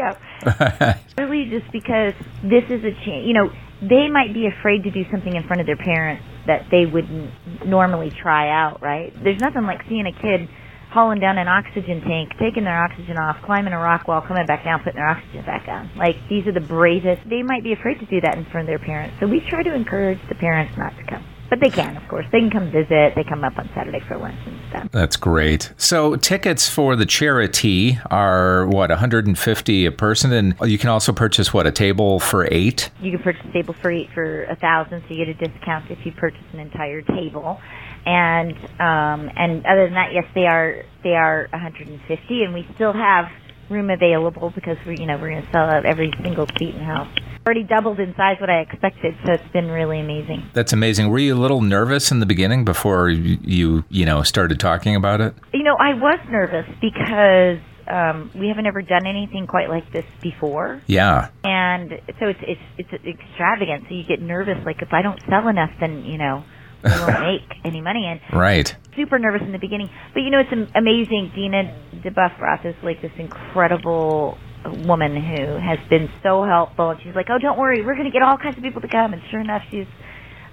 go? 1.16 1.23
really 1.23 1.49
just 1.49 1.70
because 1.73 2.12
this 2.42 2.64
is 2.68 2.85
a 2.85 2.92
change, 3.04 3.26
you 3.26 3.32
know, 3.32 3.50
they 3.80 4.08
might 4.08 4.32
be 4.32 4.46
afraid 4.46 4.85
to 4.85 4.90
do 4.90 5.04
something 5.11 5.35
in 5.35 5.42
front 5.44 5.61
of 5.61 5.66
their 5.66 5.76
parents 5.76 6.25
that 6.46 6.66
they 6.70 6.87
wouldn't 6.87 7.30
normally 7.66 8.11
try 8.11 8.50
out, 8.50 8.82
right? 8.82 9.12
There's 9.23 9.40
nothing 9.40 9.64
like 9.64 9.80
seeing 9.88 10.06
a 10.06 10.12
kid 10.12 10.49
hauling 10.90 11.20
down 11.20 11.37
an 11.37 11.49
oxygen 11.49 12.00
tank, 12.02 12.32
taking 12.38 12.64
their 12.64 12.82
oxygen 12.82 13.18
off, 13.18 13.37
climbing 13.44 13.73
a 13.73 13.78
rock 13.78 14.08
wall, 14.08 14.23
coming 14.23 14.46
back 14.46 14.64
down, 14.64 14.80
putting 14.80 14.96
their 14.96 15.08
oxygen 15.08 15.44
back 15.44 15.68
on. 15.68 15.90
Like 15.96 16.16
these 16.28 16.46
are 16.46 16.52
the 16.52 16.61
bravest. 16.61 17.28
They 17.28 17.42
might 17.42 17.62
be 17.62 17.73
afraid 17.73 17.99
to 18.00 18.06
do 18.06 18.20
that 18.23 18.37
in 18.37 18.44
front 18.46 18.68
of 18.68 18.73
their 18.73 18.78
parents. 18.78 19.16
So 19.20 19.26
we 19.26 19.40
try 19.40 19.62
to 19.62 19.75
encourage 19.75 20.20
the 20.28 20.35
parents 20.37 20.73
not 20.78 20.96
to 20.96 21.04
come. 21.04 21.25
But 21.49 21.61
they 21.61 21.71
can, 21.71 21.97
of 21.97 22.09
course. 22.09 22.26
They 22.33 22.41
can 22.41 22.50
come 22.50 22.71
visit. 22.71 23.15
They 23.15 23.25
come 23.25 23.45
up 23.45 23.59
on 23.59 23.69
Saturday 23.75 24.00
for 24.00 24.17
lunch 24.17 24.38
and 24.47 24.59
stuff. 24.69 24.88
That's 24.91 25.17
great. 25.17 25.73
So 25.76 26.17
tickets 26.17 26.69
for 26.69 26.97
the 26.97 27.07
charity 27.07 27.99
are 28.11 28.67
what 28.67 28.91
150 28.91 29.87
a 29.87 29.93
person, 29.93 30.33
and 30.33 30.57
you 30.62 30.79
can 30.79 30.91
also 30.91 31.12
purchase 31.12 31.55
what 31.55 31.67
a 31.67 31.73
table 31.73 32.21
for 32.21 32.49
eight. 32.50 32.91
You 33.00 33.12
can 33.12 33.23
purchase 33.23 33.47
a 33.49 33.53
table 33.53 33.75
for 33.75 33.91
eight 33.91 34.11
for 34.12 34.45
a 34.45 34.57
thousand, 34.57 35.03
so 35.03 35.15
you 35.15 35.25
get 35.25 35.41
a 35.41 35.49
discount 35.49 35.91
if 35.91 36.05
you 36.05 36.12
purchase 36.12 36.45
an 36.53 36.61
entire 36.61 37.03
table. 37.03 37.61
And 38.05 38.57
um, 38.81 39.31
and 39.37 39.67
other 39.67 39.87
than 39.87 39.95
that, 39.95 40.12
yes, 40.12 40.25
they 40.35 40.47
are 40.47 40.85
they 41.03 41.15
are 41.15 41.49
150, 41.50 42.43
and 42.43 42.55
we 42.55 42.67
still 42.75 42.93
have 42.93 43.26
room 43.70 43.90
available 43.90 44.50
because 44.54 44.76
we 44.87 44.96
you 44.99 45.06
know 45.06 45.16
we're 45.18 45.30
going 45.30 45.42
to 45.42 45.50
sell 45.52 45.68
out 45.68 45.85
every 45.87 46.12
single 46.23 46.46
seat 46.58 46.70
in 46.75 46.78
the 46.78 46.85
house. 46.85 47.08
Already 47.46 47.62
doubled 47.62 48.00
in 48.00 48.12
size 48.16 48.37
what 48.40 48.50
I 48.50 48.58
expected, 48.61 49.14
so 49.25 49.32
it's 49.35 49.52
been 49.52 49.68
really 49.68 50.00
amazing. 50.00 50.49
That's 50.52 50.73
amazing. 50.73 51.08
Were 51.11 51.18
you 51.20 51.35
a 51.35 51.38
little 51.38 51.61
nervous 51.61 52.11
in 52.11 52.18
the 52.20 52.26
beginning 52.26 52.64
before 52.64 53.08
you 53.08 53.38
you, 53.42 53.85
you 53.88 54.04
know 54.04 54.23
started 54.23 54.58
talking 54.58 54.96
about 54.96 55.20
it? 55.20 55.35
You 55.54 55.62
know, 55.62 55.76
I 55.78 55.94
was 55.94 56.18
nervous 56.28 56.66
because 56.80 57.58
um, 57.88 58.32
we 58.35 58.49
haven't 58.49 58.66
ever 58.66 58.82
done 58.82 59.06
anything 59.06 59.46
quite 59.46 59.68
like 59.68 59.92
this 59.92 60.04
before, 60.20 60.82
Yeah. 60.88 61.28
and 61.44 61.90
so 62.18 62.26
it's 62.26 62.40
it's 62.42 62.61
it's 62.92 63.04
extravagant. 63.06 63.85
So 63.88 63.94
you 63.94 64.02
get 64.04 64.20
nervous, 64.20 64.58
like 64.66 64.82
if 64.82 64.92
I 64.92 65.02
don't 65.02 65.20
sell 65.30 65.46
enough, 65.46 65.70
then 65.78 66.04
you 66.04 66.18
know 66.18 66.42
we 66.95 67.00
won't 67.00 67.21
make 67.21 67.59
any 67.64 67.81
money. 67.81 68.07
And 68.07 68.21
right, 68.33 68.75
super 68.95 69.19
nervous 69.19 69.43
in 69.43 69.52
the 69.52 69.59
beginning. 69.59 69.90
But 70.14 70.21
you 70.21 70.31
know, 70.31 70.40
it's 70.40 70.52
amazing. 70.75 71.33
Dina 71.35 71.75
DeBuff 71.97 72.40
Roth 72.40 72.64
is 72.64 72.75
like 72.83 73.02
this 73.02 73.12
incredible 73.19 74.38
woman 74.85 75.14
who 75.14 75.57
has 75.59 75.78
been 75.88 76.11
so 76.23 76.45
helpful. 76.45 76.90
And 76.90 77.00
she's 77.02 77.14
like, 77.14 77.26
"Oh, 77.31 77.38
don't 77.38 77.59
worry, 77.59 77.85
we're 77.85 77.95
going 77.95 78.11
to 78.11 78.12
get 78.12 78.23
all 78.23 78.38
kinds 78.38 78.57
of 78.57 78.62
people 78.62 78.81
to 78.83 78.88
come." 78.88 79.12
And 79.12 79.23
sure 79.31 79.40
enough, 79.40 79.62
she's 79.71 79.87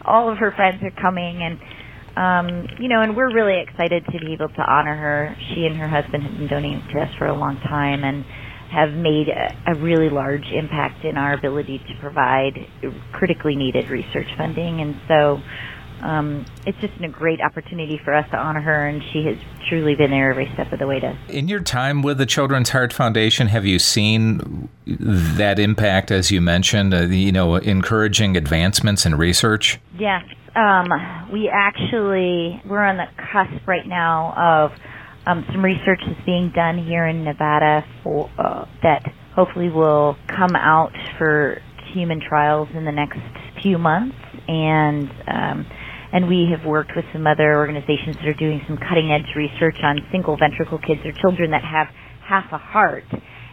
all 0.05 0.29
of 0.29 0.37
her 0.37 0.51
friends 0.51 0.83
are 0.83 0.91
coming, 1.01 1.41
and 1.41 1.59
um, 2.15 2.67
you 2.79 2.89
know, 2.89 3.01
and 3.01 3.15
we're 3.15 3.33
really 3.33 3.61
excited 3.61 4.05
to 4.05 4.19
be 4.19 4.33
able 4.33 4.49
to 4.49 4.61
honor 4.61 4.95
her. 4.95 5.35
She 5.53 5.65
and 5.65 5.77
her 5.77 5.87
husband 5.87 6.23
have 6.23 6.37
been 6.37 6.47
donating 6.47 6.83
to 6.93 7.01
us 7.01 7.09
for 7.17 7.27
a 7.27 7.33
long 7.33 7.57
time, 7.61 8.03
and 8.03 8.25
have 8.73 8.91
made 8.91 9.29
a, 9.29 9.71
a 9.71 9.75
really 9.75 10.09
large 10.09 10.45
impact 10.51 11.05
in 11.05 11.15
our 11.15 11.33
ability 11.33 11.77
to 11.77 11.93
provide 12.01 12.53
critically 13.11 13.55
needed 13.55 13.89
research 13.89 14.27
funding. 14.35 14.81
And 14.81 14.95
so 15.07 15.37
um, 16.03 16.45
it's 16.65 16.77
just 16.79 16.93
been 16.95 17.05
a 17.05 17.13
great 17.13 17.39
opportunity 17.39 17.99
for 18.03 18.13
us 18.13 18.29
to 18.31 18.37
honor 18.37 18.61
her, 18.61 18.87
and 18.87 19.01
she 19.11 19.23
has 19.25 19.37
truly 19.69 19.95
been 19.95 20.11
there 20.11 20.29
every 20.29 20.49
step 20.53 20.71
of 20.73 20.79
the 20.79 20.87
way 20.87 20.99
to. 20.99 21.17
In 21.29 21.47
your 21.47 21.61
time 21.61 22.01
with 22.01 22.17
the 22.17 22.25
Children's 22.25 22.69
Heart 22.69 22.91
Foundation, 22.91 23.47
have 23.47 23.65
you 23.65 23.79
seen 23.79 24.69
that 24.85 25.59
impact, 25.59 26.11
as 26.11 26.29
you 26.29 26.41
mentioned, 26.41 26.93
uh, 26.93 27.01
you 27.03 27.31
know, 27.31 27.55
encouraging 27.55 28.35
advancements 28.35 29.05
in 29.05 29.15
research? 29.15 29.79
Yes. 29.97 30.23
Um, 30.55 30.89
we 31.31 31.49
actually, 31.49 32.61
we're 32.65 32.83
on 32.83 32.97
the 32.97 33.07
cusp 33.17 33.65
right 33.65 33.87
now 33.87 34.33
of 34.37 34.79
um, 35.25 35.45
some 35.51 35.63
research 35.63 36.01
that's 36.05 36.25
being 36.25 36.51
done 36.53 36.77
here 36.77 37.07
in 37.07 37.23
Nevada 37.23 37.85
for 38.03 38.29
uh, 38.37 38.65
that 38.83 39.03
hopefully 39.33 39.69
will 39.69 40.17
come 40.27 40.55
out 40.55 40.91
for 41.17 41.61
human 41.93 42.19
trials 42.19 42.67
in 42.73 42.85
the 42.85 42.91
next 42.91 43.19
few 43.61 43.77
months, 43.77 44.17
and 44.47 45.09
um, 45.27 45.65
and 46.13 46.29
we 46.29 46.47
have 46.55 46.65
worked 46.65 46.91
with 46.95 47.05
some 47.11 47.25
other 47.27 47.57
organizations 47.57 48.15
that 48.17 48.27
are 48.27 48.37
doing 48.37 48.61
some 48.67 48.77
cutting 48.77 49.11
edge 49.11 49.27
research 49.35 49.75
on 49.83 49.97
single 50.11 50.37
ventricle 50.37 50.77
kids 50.77 51.01
or 51.03 51.11
children 51.19 51.51
that 51.51 51.63
have 51.63 51.87
half 52.23 52.45
a 52.53 52.57
heart, 52.57 53.03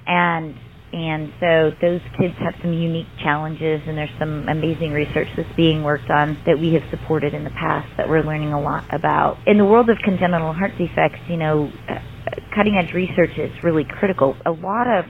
and 0.06 0.54
and 0.92 1.32
so 1.38 1.70
those 1.80 2.00
kids 2.18 2.34
have 2.38 2.54
some 2.62 2.72
unique 2.72 3.06
challenges 3.22 3.80
and 3.86 3.96
there's 3.96 4.10
some 4.18 4.48
amazing 4.48 4.90
research 4.90 5.28
that's 5.36 5.48
being 5.56 5.84
worked 5.84 6.10
on 6.10 6.36
that 6.46 6.58
we 6.58 6.74
have 6.74 6.82
supported 6.90 7.32
in 7.32 7.44
the 7.44 7.50
past 7.50 7.88
that 7.96 8.08
we're 8.08 8.24
learning 8.24 8.52
a 8.52 8.60
lot 8.60 8.82
about. 8.92 9.38
In 9.46 9.56
the 9.56 9.64
world 9.64 9.88
of 9.88 9.98
congenital 10.04 10.52
heart 10.52 10.72
defects, 10.76 11.20
you 11.28 11.36
know, 11.36 11.70
cutting 12.56 12.74
edge 12.76 12.92
research 12.92 13.30
is 13.38 13.52
really 13.62 13.86
critical. 13.98 14.34
A 14.44 14.50
lot 14.50 14.88
of 14.88 15.04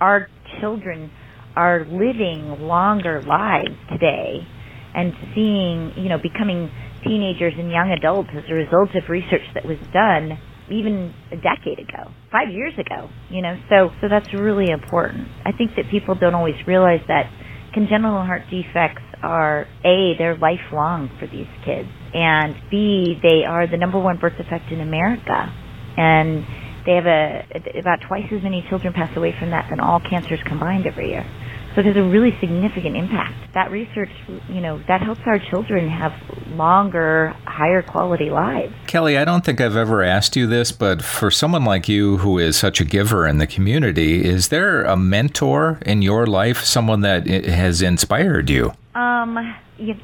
our 0.00 0.28
children 0.60 1.12
are 1.54 1.84
living 1.84 2.66
longer 2.66 3.22
lives 3.22 3.76
today 3.88 4.46
and 4.94 5.12
seeing, 5.34 5.92
you 5.96 6.08
know, 6.08 6.18
becoming 6.18 6.70
teenagers 7.04 7.54
and 7.56 7.70
young 7.70 7.90
adults 7.90 8.30
as 8.36 8.44
a 8.48 8.54
result 8.54 8.90
of 8.94 9.08
research 9.08 9.46
that 9.54 9.64
was 9.64 9.78
done 9.92 10.38
even 10.70 11.12
a 11.32 11.36
decade 11.36 11.80
ago, 11.80 12.12
five 12.30 12.48
years 12.50 12.72
ago, 12.78 13.10
you 13.28 13.42
know, 13.42 13.56
so, 13.68 13.90
so 14.00 14.08
that's 14.08 14.32
really 14.32 14.70
important. 14.70 15.26
I 15.44 15.50
think 15.52 15.72
that 15.76 15.90
people 15.90 16.14
don't 16.14 16.34
always 16.34 16.54
realize 16.66 17.00
that 17.08 17.26
congenital 17.74 18.22
heart 18.24 18.42
defects 18.50 19.02
are 19.22 19.66
A, 19.84 20.14
they're 20.16 20.36
lifelong 20.38 21.10
for 21.18 21.26
these 21.26 21.50
kids, 21.64 21.88
and 22.14 22.54
B, 22.70 23.18
they 23.22 23.44
are 23.44 23.66
the 23.66 23.76
number 23.76 23.98
one 23.98 24.18
birth 24.18 24.38
defect 24.38 24.70
in 24.70 24.80
America. 24.80 25.52
And 25.96 26.46
they 26.86 26.94
have 26.94 27.06
a, 27.06 27.44
about 27.78 28.00
twice 28.06 28.24
as 28.32 28.42
many 28.42 28.64
children 28.68 28.92
pass 28.92 29.14
away 29.16 29.34
from 29.38 29.50
that 29.50 29.68
than 29.70 29.80
all 29.80 30.00
cancers 30.00 30.40
combined 30.46 30.86
every 30.86 31.10
year. 31.10 31.26
So 31.74 31.80
it 31.80 31.86
has 31.86 31.96
a 31.96 32.02
really 32.02 32.36
significant 32.40 32.96
impact. 32.96 33.54
That 33.54 33.70
research, 33.70 34.10
you 34.48 34.60
know, 34.60 34.82
that 34.88 35.02
helps 35.02 35.20
our 35.24 35.38
children 35.38 35.88
have 35.88 36.12
longer, 36.50 37.34
higher 37.44 37.80
quality 37.80 38.28
lives. 38.28 38.74
Kelly, 38.88 39.16
I 39.16 39.24
don't 39.24 39.44
think 39.44 39.60
I've 39.60 39.76
ever 39.76 40.02
asked 40.02 40.34
you 40.34 40.48
this, 40.48 40.72
but 40.72 41.00
for 41.02 41.30
someone 41.30 41.64
like 41.64 41.88
you 41.88 42.18
who 42.18 42.38
is 42.38 42.56
such 42.56 42.80
a 42.80 42.84
giver 42.84 43.26
in 43.26 43.38
the 43.38 43.46
community, 43.46 44.24
is 44.24 44.48
there 44.48 44.82
a 44.82 44.96
mentor 44.96 45.78
in 45.86 46.02
your 46.02 46.26
life, 46.26 46.64
someone 46.64 47.02
that 47.02 47.26
has 47.26 47.82
inspired 47.82 48.50
you? 48.50 48.72
Um, 48.96 49.38
yes, 49.78 49.98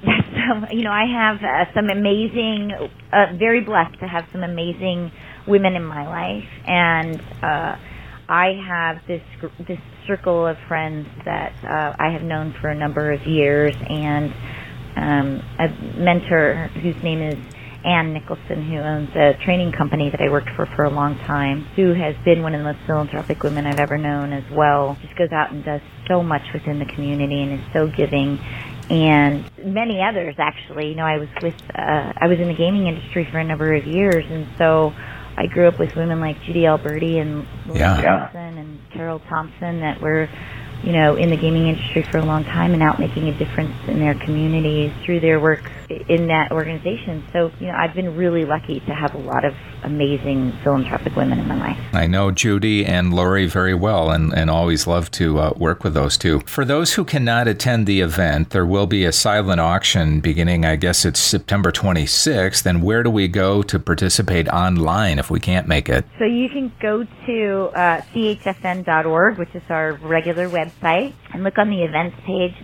um, 0.50 0.66
you 0.70 0.82
know, 0.82 0.92
I 0.92 1.06
have 1.06 1.42
uh, 1.42 1.74
some 1.74 1.90
amazing, 1.90 2.72
uh, 3.12 3.26
very 3.36 3.60
blessed 3.60 3.98
to 3.98 4.06
have 4.06 4.24
some 4.30 4.44
amazing 4.44 5.10
women 5.48 5.74
in 5.74 5.84
my 5.84 6.06
life, 6.06 6.48
and 6.66 7.20
uh, 7.42 7.76
I 8.28 8.60
have 8.66 9.00
this 9.06 9.22
this 9.66 9.78
circle 10.06 10.46
of 10.46 10.56
friends 10.68 11.08
that 11.24 11.52
uh, 11.64 11.96
I 11.98 12.10
have 12.10 12.22
known 12.22 12.54
for 12.60 12.68
a 12.68 12.74
number 12.74 13.12
of 13.12 13.26
years, 13.26 13.74
and 13.88 14.32
um, 14.96 15.42
a 15.58 15.68
mentor 15.98 16.70
whose 16.80 17.00
name 17.02 17.20
is 17.20 17.38
Ann 17.84 18.12
Nicholson, 18.12 18.62
who 18.68 18.78
owns 18.78 19.10
a 19.14 19.34
training 19.44 19.72
company 19.72 20.10
that 20.10 20.20
I 20.20 20.28
worked 20.28 20.50
for 20.56 20.66
for 20.66 20.84
a 20.84 20.90
long 20.90 21.18
time, 21.20 21.62
who 21.76 21.92
has 21.94 22.16
been 22.24 22.42
one 22.42 22.54
of 22.54 22.60
the 22.60 22.72
most 22.72 22.84
philanthropic 22.86 23.42
women 23.42 23.66
I've 23.66 23.78
ever 23.78 23.96
known 23.96 24.32
as 24.32 24.44
well. 24.50 24.96
Just 25.02 25.16
goes 25.16 25.30
out 25.30 25.52
and 25.52 25.64
does 25.64 25.80
so 26.08 26.22
much 26.22 26.42
within 26.52 26.78
the 26.78 26.86
community 26.86 27.42
and 27.42 27.52
is 27.52 27.66
so 27.72 27.86
giving. 27.86 28.38
And 28.90 29.48
many 29.64 30.00
others, 30.00 30.34
actually. 30.38 30.88
You 30.88 30.94
know, 30.96 31.06
I 31.06 31.18
was 31.18 31.28
with, 31.42 31.54
uh, 31.74 32.12
I 32.16 32.26
was 32.26 32.40
in 32.40 32.48
the 32.48 32.54
gaming 32.54 32.86
industry 32.86 33.28
for 33.30 33.38
a 33.38 33.44
number 33.44 33.74
of 33.74 33.86
years, 33.86 34.24
and 34.28 34.46
so 34.58 34.92
I 35.36 35.46
grew 35.46 35.66
up 35.66 35.78
with 35.78 35.94
women 35.96 36.20
like 36.20 36.40
Judy 36.42 36.66
Alberti 36.66 37.18
and 37.18 37.46
Lily 37.66 37.80
yeah. 37.80 38.00
Thompson 38.00 38.58
and 38.58 38.90
Carol 38.90 39.20
Thompson 39.28 39.80
that 39.80 40.00
were, 40.00 40.28
you 40.82 40.92
know, 40.92 41.16
in 41.16 41.30
the 41.30 41.36
gaming 41.36 41.68
industry 41.68 42.02
for 42.02 42.18
a 42.18 42.24
long 42.24 42.44
time 42.44 42.72
and 42.72 42.82
out 42.82 42.98
making 42.98 43.28
a 43.28 43.38
difference 43.38 43.74
in 43.86 43.98
their 43.98 44.14
communities 44.14 44.92
through 45.04 45.20
their 45.20 45.38
work 45.38 45.70
in 45.90 46.28
that 46.28 46.52
organization. 46.52 47.24
So, 47.32 47.50
you 47.60 47.66
know, 47.66 47.74
I've 47.74 47.94
been 47.94 48.16
really 48.16 48.44
lucky 48.44 48.80
to 48.80 48.94
have 48.94 49.14
a 49.14 49.18
lot 49.18 49.44
of 49.44 49.54
amazing 49.82 50.52
philanthropic 50.62 51.14
women 51.16 51.38
in 51.38 51.48
my 51.48 51.56
life. 51.56 51.78
I 51.92 52.06
know 52.06 52.30
Judy 52.30 52.84
and 52.84 53.14
Lori 53.14 53.46
very 53.46 53.74
well 53.74 54.10
and, 54.10 54.32
and 54.32 54.50
always 54.50 54.86
love 54.86 55.10
to 55.12 55.38
uh, 55.38 55.52
work 55.56 55.84
with 55.84 55.94
those 55.94 56.16
two. 56.16 56.40
For 56.40 56.64
those 56.64 56.94
who 56.94 57.04
cannot 57.04 57.48
attend 57.48 57.86
the 57.86 58.00
event, 58.00 58.50
there 58.50 58.66
will 58.66 58.86
be 58.86 59.04
a 59.04 59.12
silent 59.12 59.60
auction 59.60 60.20
beginning, 60.20 60.64
I 60.64 60.76
guess 60.76 61.04
it's 61.04 61.20
September 61.20 61.70
26th. 61.70 62.66
And 62.66 62.82
where 62.82 63.02
do 63.02 63.10
we 63.10 63.28
go 63.28 63.62
to 63.62 63.78
participate 63.78 64.48
online 64.48 65.18
if 65.18 65.30
we 65.30 65.40
can't 65.40 65.68
make 65.68 65.88
it? 65.88 66.04
So 66.18 66.24
you 66.24 66.48
can 66.48 66.72
go 66.80 67.04
to 67.04 67.70
uh, 67.74 68.00
chfn.org, 68.14 69.38
which 69.38 69.54
is 69.54 69.62
our 69.68 69.94
regular 69.94 70.48
website, 70.48 71.14
and 71.32 71.44
look 71.44 71.58
on 71.58 71.70
the 71.70 71.82
events 71.82 72.16
page 72.26 72.54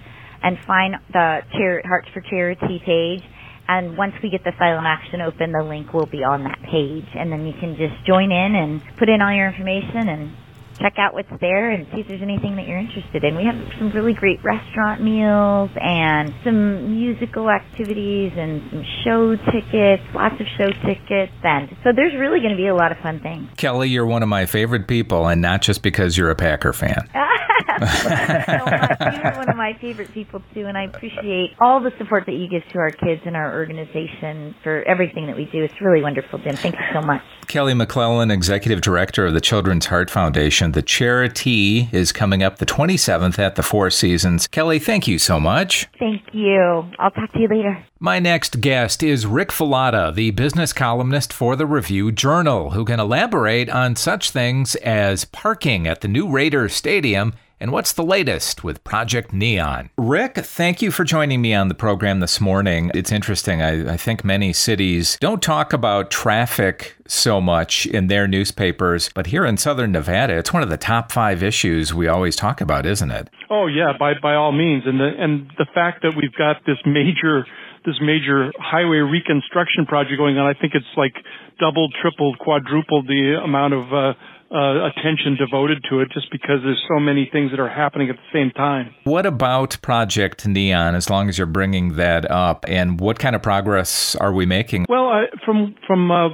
and 0.42 0.58
find 0.66 0.96
the 1.12 1.40
Char- 1.52 1.82
Hearts 1.84 2.08
for 2.12 2.20
Charity 2.20 2.82
page. 2.84 3.22
And 3.68 3.96
once 3.96 4.14
we 4.22 4.28
get 4.30 4.44
the 4.44 4.52
silent 4.58 4.86
action 4.86 5.20
open, 5.20 5.52
the 5.52 5.62
link 5.62 5.92
will 5.94 6.06
be 6.06 6.24
on 6.24 6.44
that 6.44 6.58
page. 6.62 7.06
And 7.14 7.30
then 7.30 7.46
you 7.46 7.54
can 7.58 7.76
just 7.76 8.04
join 8.06 8.32
in 8.32 8.54
and 8.54 8.82
put 8.98 9.08
in 9.08 9.22
all 9.22 9.32
your 9.32 9.48
information 9.48 10.08
and 10.08 10.32
check 10.78 10.94
out 10.98 11.14
what's 11.14 11.30
there 11.40 11.70
and 11.70 11.86
see 11.92 12.00
if 12.00 12.08
there's 12.08 12.22
anything 12.22 12.56
that 12.56 12.66
you're 12.66 12.78
interested 12.78 13.22
in. 13.22 13.36
We 13.36 13.44
have 13.44 13.56
some 13.78 13.92
really 13.92 14.14
great 14.14 14.42
restaurant 14.42 15.02
meals 15.02 15.70
and 15.80 16.34
some 16.42 16.90
musical 16.90 17.48
activities 17.50 18.32
and 18.36 18.62
some 18.70 18.84
show 19.04 19.36
tickets, 19.36 20.02
lots 20.14 20.34
of 20.40 20.46
show 20.58 20.70
tickets. 20.84 21.32
And 21.42 21.70
so 21.84 21.90
there's 21.94 22.14
really 22.18 22.40
going 22.40 22.50
to 22.50 22.56
be 22.56 22.66
a 22.66 22.74
lot 22.74 22.90
of 22.90 22.98
fun 22.98 23.20
things. 23.20 23.48
Kelly, 23.56 23.90
you're 23.90 24.06
one 24.06 24.22
of 24.22 24.28
my 24.28 24.46
favorite 24.46 24.88
people, 24.88 25.28
and 25.28 25.40
not 25.40 25.62
just 25.62 25.82
because 25.82 26.16
you're 26.16 26.30
a 26.30 26.36
Packer 26.36 26.72
fan. 26.72 27.08
You're 29.22 29.36
one 29.36 29.48
of 29.48 29.56
my 29.56 29.76
favorite 29.80 30.12
people 30.12 30.42
too, 30.54 30.66
and 30.66 30.76
I 30.76 30.84
appreciate 30.84 31.54
all 31.60 31.80
the 31.80 31.92
support 31.98 32.26
that 32.26 32.32
you 32.32 32.48
give 32.48 32.62
to 32.72 32.78
our 32.78 32.90
kids 32.90 33.22
and 33.24 33.36
our 33.36 33.54
organization 33.54 34.54
for 34.62 34.82
everything 34.82 35.26
that 35.26 35.36
we 35.36 35.46
do. 35.46 35.62
It's 35.62 35.80
really 35.80 36.02
wonderful, 36.02 36.38
Jim. 36.38 36.56
Thank 36.56 36.74
you 36.74 36.86
so 36.92 37.00
much. 37.00 37.22
Kelly 37.48 37.74
McClellan, 37.74 38.30
Executive 38.30 38.80
Director 38.80 39.26
of 39.26 39.34
the 39.34 39.40
Children's 39.40 39.86
Heart 39.86 40.10
Foundation. 40.10 40.72
The 40.72 40.82
charity 40.82 41.88
is 41.92 42.12
coming 42.12 42.42
up 42.42 42.58
the 42.58 42.66
27th 42.66 43.38
at 43.38 43.56
the 43.56 43.62
Four 43.62 43.90
Seasons. 43.90 44.46
Kelly, 44.46 44.78
thank 44.78 45.06
you 45.06 45.18
so 45.18 45.38
much. 45.38 45.86
Thank 45.98 46.22
you. 46.32 46.84
I'll 46.98 47.10
talk 47.10 47.32
to 47.32 47.38
you 47.38 47.48
later. 47.48 47.84
My 48.04 48.18
next 48.18 48.60
guest 48.60 49.04
is 49.04 49.26
Rick 49.26 49.50
Velotta, 49.50 50.12
the 50.12 50.32
business 50.32 50.72
columnist 50.72 51.32
for 51.32 51.54
the 51.54 51.66
Review 51.66 52.10
Journal, 52.10 52.70
who 52.70 52.84
can 52.84 52.98
elaborate 52.98 53.70
on 53.70 53.94
such 53.94 54.32
things 54.32 54.74
as 54.74 55.24
parking 55.24 55.86
at 55.86 56.00
the 56.00 56.08
new 56.08 56.28
Raiders 56.28 56.74
Stadium 56.74 57.32
and 57.60 57.70
what's 57.70 57.92
the 57.92 58.02
latest 58.02 58.64
with 58.64 58.82
Project 58.82 59.32
Neon? 59.32 59.90
Rick, 59.96 60.38
thank 60.38 60.82
you 60.82 60.90
for 60.90 61.04
joining 61.04 61.40
me 61.40 61.54
on 61.54 61.68
the 61.68 61.76
program 61.76 62.18
this 62.18 62.40
morning. 62.40 62.90
It's 62.92 63.12
interesting. 63.12 63.62
I, 63.62 63.92
I 63.92 63.96
think 63.96 64.24
many 64.24 64.52
cities 64.52 65.16
don't 65.20 65.40
talk 65.40 65.72
about 65.72 66.10
traffic 66.10 66.96
so 67.06 67.40
much 67.40 67.86
in 67.86 68.08
their 68.08 68.26
newspapers, 68.26 69.10
but 69.14 69.28
here 69.28 69.46
in 69.46 69.58
Southern 69.58 69.92
Nevada, 69.92 70.38
it's 70.38 70.52
one 70.52 70.64
of 70.64 70.70
the 70.70 70.76
top 70.76 71.12
five 71.12 71.40
issues 71.40 71.94
we 71.94 72.08
always 72.08 72.34
talk 72.34 72.60
about, 72.60 72.84
isn't 72.84 73.12
it? 73.12 73.30
Oh 73.48 73.68
yeah, 73.68 73.92
by 73.96 74.14
by 74.20 74.34
all 74.34 74.50
means, 74.50 74.82
and 74.84 74.98
the 74.98 75.12
and 75.16 75.48
the 75.56 75.66
fact 75.72 76.02
that 76.02 76.16
we've 76.16 76.34
got 76.34 76.66
this 76.66 76.78
major 76.84 77.46
this 77.84 77.98
major 78.00 78.52
highway 78.58 78.98
reconstruction 78.98 79.86
project 79.86 80.18
going 80.18 80.38
on, 80.38 80.46
I 80.46 80.58
think 80.58 80.74
it's 80.74 80.86
like 80.96 81.14
doubled, 81.58 81.94
tripled, 82.00 82.38
quadrupled 82.38 83.06
the 83.06 83.40
amount 83.42 83.74
of 83.74 83.92
uh, 83.92 84.12
uh, 84.52 84.86
attention 84.92 85.36
devoted 85.38 85.82
to 85.88 86.00
it 86.00 86.08
just 86.12 86.30
because 86.30 86.60
there's 86.62 86.82
so 86.86 87.00
many 87.00 87.28
things 87.32 87.50
that 87.50 87.60
are 87.60 87.68
happening 87.70 88.10
at 88.10 88.16
the 88.16 88.30
same 88.32 88.50
time. 88.50 88.94
What 89.04 89.24
about 89.24 89.80
Project 89.80 90.46
Neon? 90.46 90.94
As 90.94 91.08
long 91.08 91.28
as 91.28 91.38
you're 91.38 91.46
bringing 91.46 91.96
that 91.96 92.30
up, 92.30 92.64
and 92.68 93.00
what 93.00 93.18
kind 93.18 93.34
of 93.34 93.42
progress 93.42 94.14
are 94.16 94.32
we 94.32 94.44
making? 94.44 94.86
Well, 94.88 95.08
uh, 95.08 95.36
from 95.44 95.74
from 95.86 96.10
uh, 96.10 96.28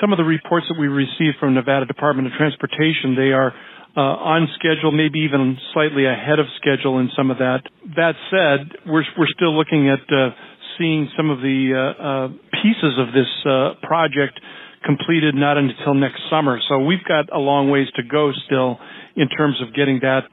some 0.00 0.12
of 0.12 0.18
the 0.18 0.24
reports 0.24 0.66
that 0.68 0.78
we 0.78 0.88
received 0.88 1.38
from 1.40 1.54
Nevada 1.54 1.86
Department 1.86 2.28
of 2.28 2.34
Transportation, 2.36 3.16
they 3.16 3.32
are 3.32 3.52
uh, 3.96 4.00
on 4.00 4.48
schedule, 4.56 4.92
maybe 4.92 5.20
even 5.20 5.56
slightly 5.72 6.04
ahead 6.06 6.38
of 6.38 6.46
schedule 6.56 6.98
in 6.98 7.10
some 7.16 7.30
of 7.30 7.38
that. 7.38 7.60
That 7.96 8.14
said, 8.28 8.76
we're 8.86 9.04
we're 9.16 9.32
still 9.34 9.56
looking 9.56 9.88
at 9.88 10.00
uh, 10.12 10.32
seeing 10.78 11.08
some 11.16 11.30
of 11.30 11.38
the 11.38 11.72
uh, 11.74 12.02
uh 12.02 12.28
pieces 12.62 12.94
of 12.98 13.12
this 13.14 13.30
uh, 13.46 13.74
project 13.86 14.38
completed 14.84 15.34
not 15.34 15.56
until 15.56 15.94
next 15.94 16.20
summer. 16.30 16.58
So 16.68 16.78
we've 16.78 17.04
got 17.06 17.32
a 17.32 17.38
long 17.38 17.70
ways 17.70 17.88
to 17.96 18.02
go 18.02 18.32
still 18.46 18.78
in 19.16 19.28
terms 19.28 19.60
of 19.62 19.74
getting 19.74 20.00
that 20.02 20.26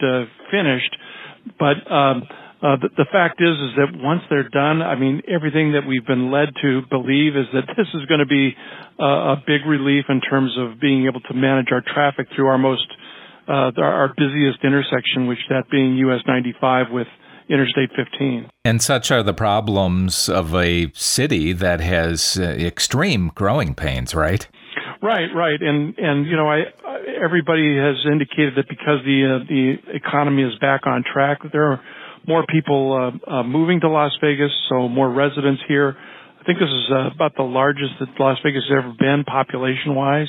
finished. 0.51 0.96
But 1.58 1.86
um, 1.91 2.24
uh, 2.62 2.75
the, 2.75 2.89
the 2.98 3.08
fact 3.12 3.39
is, 3.39 3.55
is 3.55 3.72
that 3.79 3.96
once 4.03 4.22
they're 4.29 4.50
done, 4.50 4.81
I 4.81 4.96
mean, 5.00 5.22
everything 5.31 5.74
that 5.74 5.88
we've 5.88 6.05
been 6.05 6.29
led 6.29 6.50
to 6.62 6.81
believe 6.91 7.38
is 7.39 7.48
that 7.53 7.63
this 7.77 7.88
is 7.93 8.03
going 8.12 8.19
to 8.19 8.27
be 8.27 8.51
uh, 9.00 9.39
a 9.39 9.43
big 9.48 9.63
relief 9.65 10.05
in 10.10 10.19
terms 10.19 10.51
of 10.60 10.79
being 10.79 11.08
able 11.08 11.22
to 11.31 11.34
manage 11.34 11.72
our 11.72 11.81
traffic 11.81 12.27
through 12.36 12.48
our 12.48 12.58
most, 12.58 12.88
uh, 13.48 13.72
our 13.79 14.12
busiest 14.17 14.60
intersection, 14.63 15.27
which 15.27 15.39
that 15.50 15.72
being 15.72 15.96
US 16.12 16.19
95 16.27 16.88
with 16.91 17.08
Interstate 17.50 17.89
15. 17.96 18.50
And 18.63 18.82
such 18.82 19.12
are 19.12 19.24
the 19.24 19.34
problems 19.34 20.29
of 20.29 20.53
a 20.53 20.91
city 20.94 21.51
that 21.53 21.82
has 21.82 22.38
uh, 22.39 22.44
extreme 22.44 23.32
growing 23.34 23.74
pains, 23.74 24.13
right? 24.13 24.48
Right, 25.01 25.29
right, 25.34 25.62
and 25.62 25.98
and 25.98 26.25
you 26.25 26.36
know, 26.36 26.50
I 26.50 26.65
everybody 27.24 27.77
has 27.77 27.96
indicated 28.06 28.56
that 28.58 28.68
because 28.68 29.00
the 29.06 29.39
uh, 29.39 29.46
the 29.48 29.96
economy 29.96 30.44
is 30.44 30.60
back 30.60 30.86
on 30.86 31.06
track, 31.10 31.39
there 31.53 31.72
are 31.72 31.82
more 32.27 32.46
people 32.46 32.94
uh, 33.27 33.32
uh, 33.32 33.44
moving 33.44 33.79
to 33.79 33.89
Las 33.89 34.12
Vegas, 34.22 34.51
so 34.68 34.89
more 34.89 35.10
residents 35.10 35.62
here. 35.68 35.96
I 36.39 36.44
think 36.44 36.60
this 36.60 36.70
is 36.70 36.91
uh, 36.91 37.12
about 37.15 37.36
the 37.36 37.44
largest 37.44 37.94
that 38.00 38.10
Las 38.20 38.38
Vegas 38.44 38.63
has 38.70 38.84
ever 38.84 38.94
been 38.98 39.24
population 39.24 39.96
wise. 39.96 40.27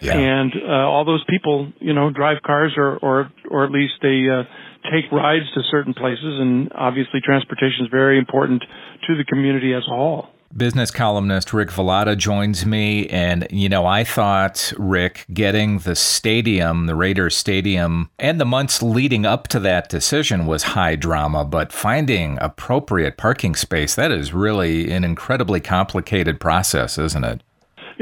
Yeah. 0.00 0.16
And 0.16 0.52
uh, 0.54 0.88
all 0.88 1.04
those 1.04 1.24
people, 1.28 1.72
you 1.78 1.92
know, 1.92 2.10
drive 2.10 2.42
cars 2.44 2.74
or 2.76 2.98
or 2.98 3.32
or 3.50 3.64
at 3.64 3.70
least 3.70 3.94
they 4.02 4.28
uh, 4.28 4.44
take 4.84 5.10
rides 5.12 5.46
to 5.54 5.60
certain 5.70 5.94
places, 5.94 6.40
and 6.40 6.70
obviously 6.74 7.20
transportation 7.20 7.84
is 7.84 7.90
very 7.90 8.18
important 8.18 8.62
to 9.06 9.16
the 9.16 9.24
community 9.24 9.74
as 9.74 9.82
a 9.86 9.94
whole. 9.94 10.28
Business 10.56 10.90
columnist 10.90 11.52
Rick 11.52 11.68
Velotta 11.68 12.18
joins 12.18 12.66
me. 12.66 13.06
And, 13.06 13.46
you 13.50 13.68
know, 13.68 13.86
I 13.86 14.02
thought, 14.02 14.72
Rick, 14.76 15.24
getting 15.32 15.78
the 15.78 15.94
stadium, 15.94 16.86
the 16.86 16.96
Raiders 16.96 17.36
stadium, 17.36 18.10
and 18.18 18.40
the 18.40 18.44
months 18.44 18.82
leading 18.82 19.24
up 19.24 19.46
to 19.48 19.60
that 19.60 19.88
decision 19.88 20.46
was 20.46 20.64
high 20.64 20.96
drama. 20.96 21.44
But 21.44 21.72
finding 21.72 22.36
appropriate 22.40 23.16
parking 23.16 23.54
space, 23.54 23.94
that 23.94 24.10
is 24.10 24.34
really 24.34 24.90
an 24.90 25.04
incredibly 25.04 25.60
complicated 25.60 26.40
process, 26.40 26.98
isn't 26.98 27.22
it? 27.22 27.44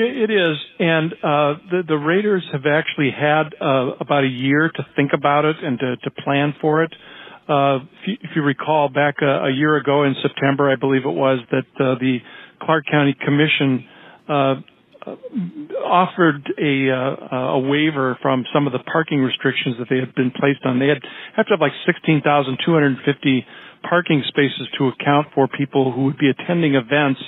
It 0.01 0.31
is, 0.31 0.57
and 0.79 1.13
uh, 1.13 1.55
the 1.73 1.83
the 1.89 1.97
Raiders 1.97 2.47
have 2.53 2.67
actually 2.71 3.11
had 3.11 3.51
uh, 3.61 3.99
about 3.99 4.23
a 4.23 4.29
year 4.29 4.71
to 4.71 4.87
think 4.95 5.11
about 5.13 5.45
it 5.45 5.57
and 5.61 5.77
to, 5.81 5.97
to 5.97 6.11
plan 6.23 6.55
for 6.61 6.85
it. 6.85 6.95
Uh, 7.49 7.79
if, 7.83 8.07
you, 8.07 8.15
if 8.23 8.31
you 8.37 8.43
recall, 8.43 8.89
back 8.91 9.17
a, 9.23 9.47
a 9.47 9.51
year 9.51 9.77
ago 9.77 10.05
in 10.05 10.15
September, 10.23 10.71
I 10.71 10.77
believe 10.77 11.03
it 11.03 11.11
was 11.11 11.41
that 11.51 11.67
uh, 11.83 11.99
the 11.99 12.19
Clark 12.63 12.85
County 12.89 13.17
Commission 13.19 13.89
uh, 14.29 14.55
offered 15.85 16.47
a 16.63 16.91
uh, 16.95 17.59
a 17.59 17.59
waiver 17.59 18.17
from 18.23 18.45
some 18.55 18.69
of 18.69 18.73
the 18.73 18.79
parking 18.79 19.19
restrictions 19.19 19.79
that 19.81 19.89
they 19.91 19.99
had 19.99 20.15
been 20.15 20.31
placed 20.31 20.61
on. 20.65 20.79
They 20.79 20.87
had 20.87 21.03
have 21.35 21.47
to 21.47 21.55
have 21.55 21.61
like 21.61 21.75
16,250 21.87 23.47
parking 23.83 24.23
spaces 24.29 24.69
to 24.79 24.95
account 24.95 25.27
for 25.35 25.49
people 25.49 25.91
who 25.91 26.05
would 26.05 26.19
be 26.19 26.31
attending 26.31 26.77
events 26.77 27.19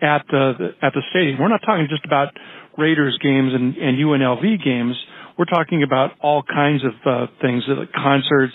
at 0.00 0.24
the 0.30 0.74
at 0.82 0.92
the 0.92 1.02
stadium. 1.10 1.38
We're 1.40 1.48
not 1.48 1.62
talking 1.64 1.86
just 1.88 2.04
about 2.04 2.28
Raiders 2.78 3.18
games 3.22 3.52
and, 3.54 3.76
and 3.76 3.98
UNLV 3.98 4.64
games. 4.64 4.96
We're 5.38 5.46
talking 5.46 5.82
about 5.82 6.12
all 6.22 6.42
kinds 6.42 6.82
of 6.84 6.92
uh, 7.04 7.26
things, 7.40 7.64
like 7.68 7.92
concerts, 7.92 8.54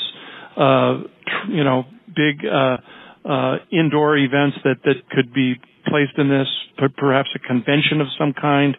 uh, 0.58 1.02
you 1.50 1.64
know, 1.64 1.84
big 2.08 2.46
uh, 2.46 2.78
uh, 3.28 3.56
indoor 3.72 4.18
events 4.18 4.58
that 4.64 4.78
that 4.84 5.10
could 5.12 5.34
be 5.34 5.56
placed 5.88 6.18
in 6.18 6.30
this, 6.30 6.48
perhaps 6.98 7.30
a 7.36 7.40
convention 7.40 8.02
of 8.02 8.08
some 8.18 8.34
kind. 8.34 8.78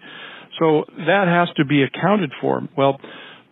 So 0.59 0.85
that 0.97 1.27
has 1.27 1.55
to 1.57 1.65
be 1.65 1.83
accounted 1.83 2.33
for. 2.41 2.63
Well, 2.77 3.01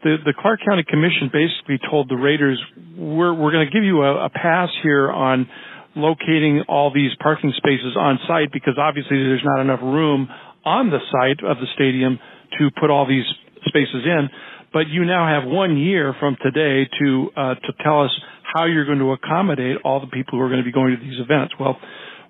the 0.02 0.16
the 0.24 0.34
Clark 0.38 0.60
County 0.68 0.84
Commission 0.88 1.30
basically 1.32 1.78
told 1.90 2.08
the 2.08 2.16
Raiders, 2.16 2.60
we're 2.96 3.34
we're 3.34 3.52
going 3.52 3.66
to 3.66 3.72
give 3.72 3.84
you 3.84 4.02
a, 4.02 4.26
a 4.26 4.30
pass 4.30 4.68
here 4.82 5.10
on 5.10 5.48
locating 5.96 6.64
all 6.68 6.92
these 6.92 7.10
parking 7.20 7.52
spaces 7.56 7.96
on 7.98 8.18
site 8.28 8.52
because 8.52 8.74
obviously 8.78 9.16
there's 9.16 9.44
not 9.44 9.60
enough 9.60 9.80
room 9.82 10.28
on 10.64 10.90
the 10.90 11.00
site 11.10 11.42
of 11.44 11.58
the 11.58 11.66
stadium 11.74 12.18
to 12.58 12.70
put 12.80 12.90
all 12.90 13.06
these 13.06 13.24
spaces 13.66 14.04
in. 14.04 14.28
But 14.72 14.88
you 14.88 15.04
now 15.04 15.26
have 15.26 15.50
one 15.50 15.76
year 15.76 16.14
from 16.20 16.36
today 16.40 16.88
to 17.00 17.30
uh, 17.36 17.54
to 17.54 17.72
tell 17.82 18.04
us 18.04 18.10
how 18.54 18.66
you're 18.66 18.86
going 18.86 19.00
to 19.00 19.12
accommodate 19.12 19.78
all 19.84 20.00
the 20.00 20.06
people 20.06 20.38
who 20.38 20.40
are 20.44 20.48
going 20.48 20.62
to 20.62 20.64
be 20.64 20.72
going 20.72 20.94
to 20.94 21.02
these 21.02 21.18
events. 21.18 21.54
Well, 21.58 21.76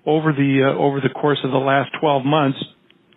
over 0.05 0.33
the 0.33 0.73
uh, 0.73 0.77
over 0.77 0.99
the 1.01 1.09
course 1.09 1.37
of 1.43 1.51
the 1.51 1.61
last 1.61 1.91
12 2.01 2.25
months, 2.25 2.57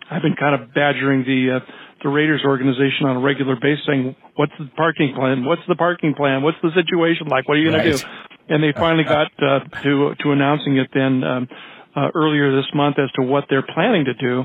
I've 0.09 0.21
been 0.21 0.35
kind 0.37 0.61
of 0.61 0.73
badgering 0.73 1.25
the 1.25 1.57
uh, 1.57 1.59
the 2.03 2.09
Raiders 2.09 2.41
organization 2.45 3.09
on 3.09 3.17
a 3.17 3.19
regular 3.19 3.55
basis, 3.55 3.81
saying, 3.87 4.15
"What's 4.35 4.53
the 4.59 4.69
parking 4.77 5.13
plan? 5.15 5.43
What's 5.43 5.65
the 5.67 5.75
parking 5.75 6.13
plan? 6.13 6.43
What's 6.43 6.61
the 6.61 6.69
situation 6.77 7.25
like? 7.25 7.49
What 7.49 7.57
are 7.57 7.61
you 7.61 7.71
going 7.71 7.81
right. 7.81 7.97
to 7.97 7.97
do?" 7.97 8.34
And 8.49 8.63
they 8.63 8.73
finally 8.77 9.03
got 9.03 9.27
uh, 9.41 9.59
to 9.83 10.13
to 10.21 10.31
announcing 10.31 10.77
it 10.77 10.87
then 10.93 11.23
um, 11.23 11.47
uh, 11.95 12.09
earlier 12.13 12.55
this 12.55 12.69
month 12.73 12.97
as 12.99 13.11
to 13.13 13.21
what 13.21 13.45
they're 13.49 13.65
planning 13.73 14.05
to 14.05 14.13
do, 14.13 14.43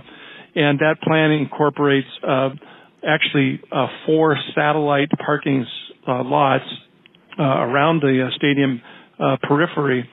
and 0.54 0.78
that 0.78 0.96
plan 1.02 1.30
incorporates 1.32 2.08
uh, 2.26 2.50
actually 3.06 3.60
uh, 3.72 3.86
four 4.06 4.36
satellite 4.54 5.10
parking 5.24 5.66
uh, 6.08 6.22
lots 6.24 6.64
uh, 7.38 7.42
around 7.42 8.00
the 8.00 8.28
stadium 8.36 8.80
periphery, 9.42 10.08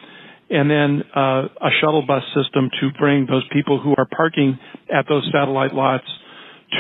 and 0.50 0.70
then 0.70 1.02
a 1.16 1.70
shuttle 1.80 2.06
bus 2.06 2.24
system 2.36 2.70
to 2.82 2.90
bring 3.00 3.26
those 3.26 3.44
people 3.54 3.80
who 3.82 3.94
are 3.98 4.08
parking 4.16 4.60
at 4.94 5.06
those 5.08 5.28
satellite 5.32 5.74
lots 5.74 6.06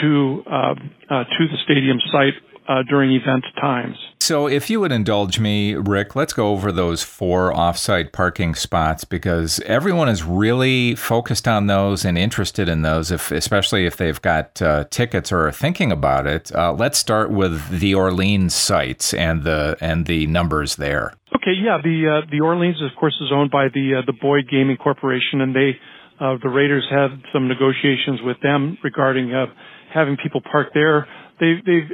to 0.01 0.43
uh 0.51 0.73
uh 1.09 1.23
to 1.23 1.47
the 1.47 1.57
stadium 1.63 1.97
site 2.11 2.33
uh 2.67 2.83
during 2.89 3.11
event 3.11 3.43
times. 3.59 3.95
So, 4.27 4.45
if 4.45 4.69
you 4.69 4.81
would 4.81 4.91
indulge 4.91 5.39
me, 5.39 5.75
Rick, 5.75 6.13
let's 6.13 6.33
go 6.33 6.49
over 6.49 6.69
those 6.69 7.01
four 7.01 7.53
offsite 7.53 8.11
parking 8.11 8.55
spots 8.55 9.05
because 9.05 9.61
everyone 9.61 10.09
is 10.09 10.21
really 10.21 10.95
focused 10.95 11.47
on 11.47 11.67
those 11.67 12.03
and 12.03 12.17
interested 12.17 12.67
in 12.67 12.81
those, 12.81 13.09
if, 13.09 13.31
especially 13.31 13.85
if 13.85 13.95
they've 13.95 14.21
got 14.21 14.61
uh, 14.61 14.83
tickets 14.89 15.31
or 15.31 15.47
are 15.47 15.53
thinking 15.53 15.93
about 15.93 16.27
it. 16.27 16.53
Uh, 16.53 16.73
let's 16.73 16.97
start 16.97 17.31
with 17.31 17.79
the 17.79 17.95
Orleans 17.95 18.53
sites 18.53 19.13
and 19.13 19.45
the 19.45 19.77
and 19.79 20.07
the 20.07 20.27
numbers 20.27 20.75
there. 20.75 21.13
Okay, 21.33 21.55
yeah, 21.55 21.77
the 21.81 22.19
uh, 22.19 22.29
the 22.29 22.41
Orleans, 22.41 22.81
of 22.81 22.91
course, 22.99 23.15
is 23.21 23.31
owned 23.33 23.49
by 23.49 23.67
the 23.73 23.99
uh, 23.99 24.05
the 24.05 24.11
Boyd 24.11 24.49
Gaming 24.51 24.75
Corporation, 24.75 25.39
and 25.39 25.55
they 25.55 25.79
uh, 26.19 26.35
the 26.43 26.49
Raiders 26.49 26.85
had 26.91 27.23
some 27.31 27.47
negotiations 27.47 28.19
with 28.21 28.41
them 28.43 28.77
regarding 28.83 29.33
uh, 29.33 29.45
having 29.93 30.17
people 30.21 30.41
park 30.41 30.73
there 30.73 31.07
They've, 31.39 31.63
they've, 31.65 31.89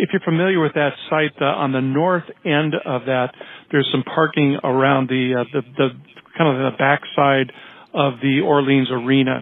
if 0.00 0.10
you're 0.12 0.24
familiar 0.24 0.60
with 0.60 0.74
that 0.74 0.92
site, 1.08 1.36
uh, 1.40 1.44
on 1.44 1.72
the 1.72 1.80
north 1.80 2.24
end 2.44 2.74
of 2.84 3.04
that, 3.04 3.34
there's 3.70 3.88
some 3.92 4.02
parking 4.02 4.56
around 4.64 5.08
the, 5.08 5.40
uh, 5.40 5.44
the, 5.52 5.62
the 5.76 5.88
kind 6.36 6.48
of 6.48 6.72
the 6.72 6.76
backside 6.78 7.52
of 7.92 8.14
the 8.22 8.40
Orleans 8.40 8.88
Arena. 8.90 9.40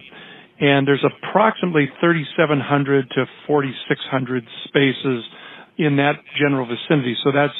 And 0.59 0.85
there's 0.85 1.05
approximately 1.05 1.87
3,700 2.01 3.09
to 3.11 3.25
4,600 3.47 4.43
spaces 4.67 5.23
in 5.77 5.95
that 5.95 6.19
general 6.37 6.67
vicinity. 6.67 7.15
So 7.23 7.31
that's, 7.31 7.55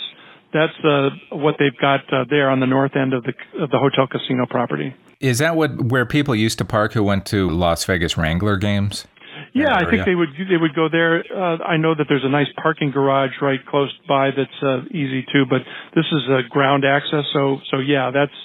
that's, 0.51 0.75
uh, 0.83 1.37
what 1.37 1.55
they've 1.57 1.77
got, 1.79 2.01
uh, 2.11 2.25
there 2.29 2.49
on 2.49 2.59
the 2.59 2.67
north 2.67 2.97
end 2.97 3.13
of 3.13 3.23
the, 3.23 3.33
of 3.63 3.69
the 3.69 3.79
hotel 3.79 4.07
casino 4.07 4.45
property. 4.49 4.93
Is 5.21 5.37
that 5.39 5.55
what, 5.55 5.81
where 5.91 6.05
people 6.05 6.35
used 6.35 6.57
to 6.57 6.65
park 6.65 6.91
who 6.93 7.03
went 7.03 7.25
to 7.27 7.49
Las 7.49 7.85
Vegas 7.85 8.17
Wrangler 8.17 8.57
games? 8.57 9.05
Yeah, 9.53 9.75
I 9.75 9.89
think 9.89 10.05
they 10.05 10.15
would 10.15 10.29
they 10.37 10.57
would 10.57 10.75
go 10.75 10.87
there. 10.91 11.23
Uh, 11.25 11.57
I 11.63 11.77
know 11.77 11.95
that 11.95 12.05
there's 12.07 12.25
a 12.25 12.29
nice 12.29 12.47
parking 12.61 12.91
garage 12.91 13.31
right 13.41 13.59
close 13.65 13.93
by 14.07 14.29
that's 14.35 14.63
uh, 14.63 14.85
easy 14.89 15.25
too, 15.33 15.45
but 15.49 15.61
this 15.95 16.05
is 16.11 16.23
a 16.29 16.47
ground 16.49 16.85
access, 16.85 17.25
so 17.33 17.57
so 17.71 17.79
yeah, 17.79 18.11
that's 18.13 18.35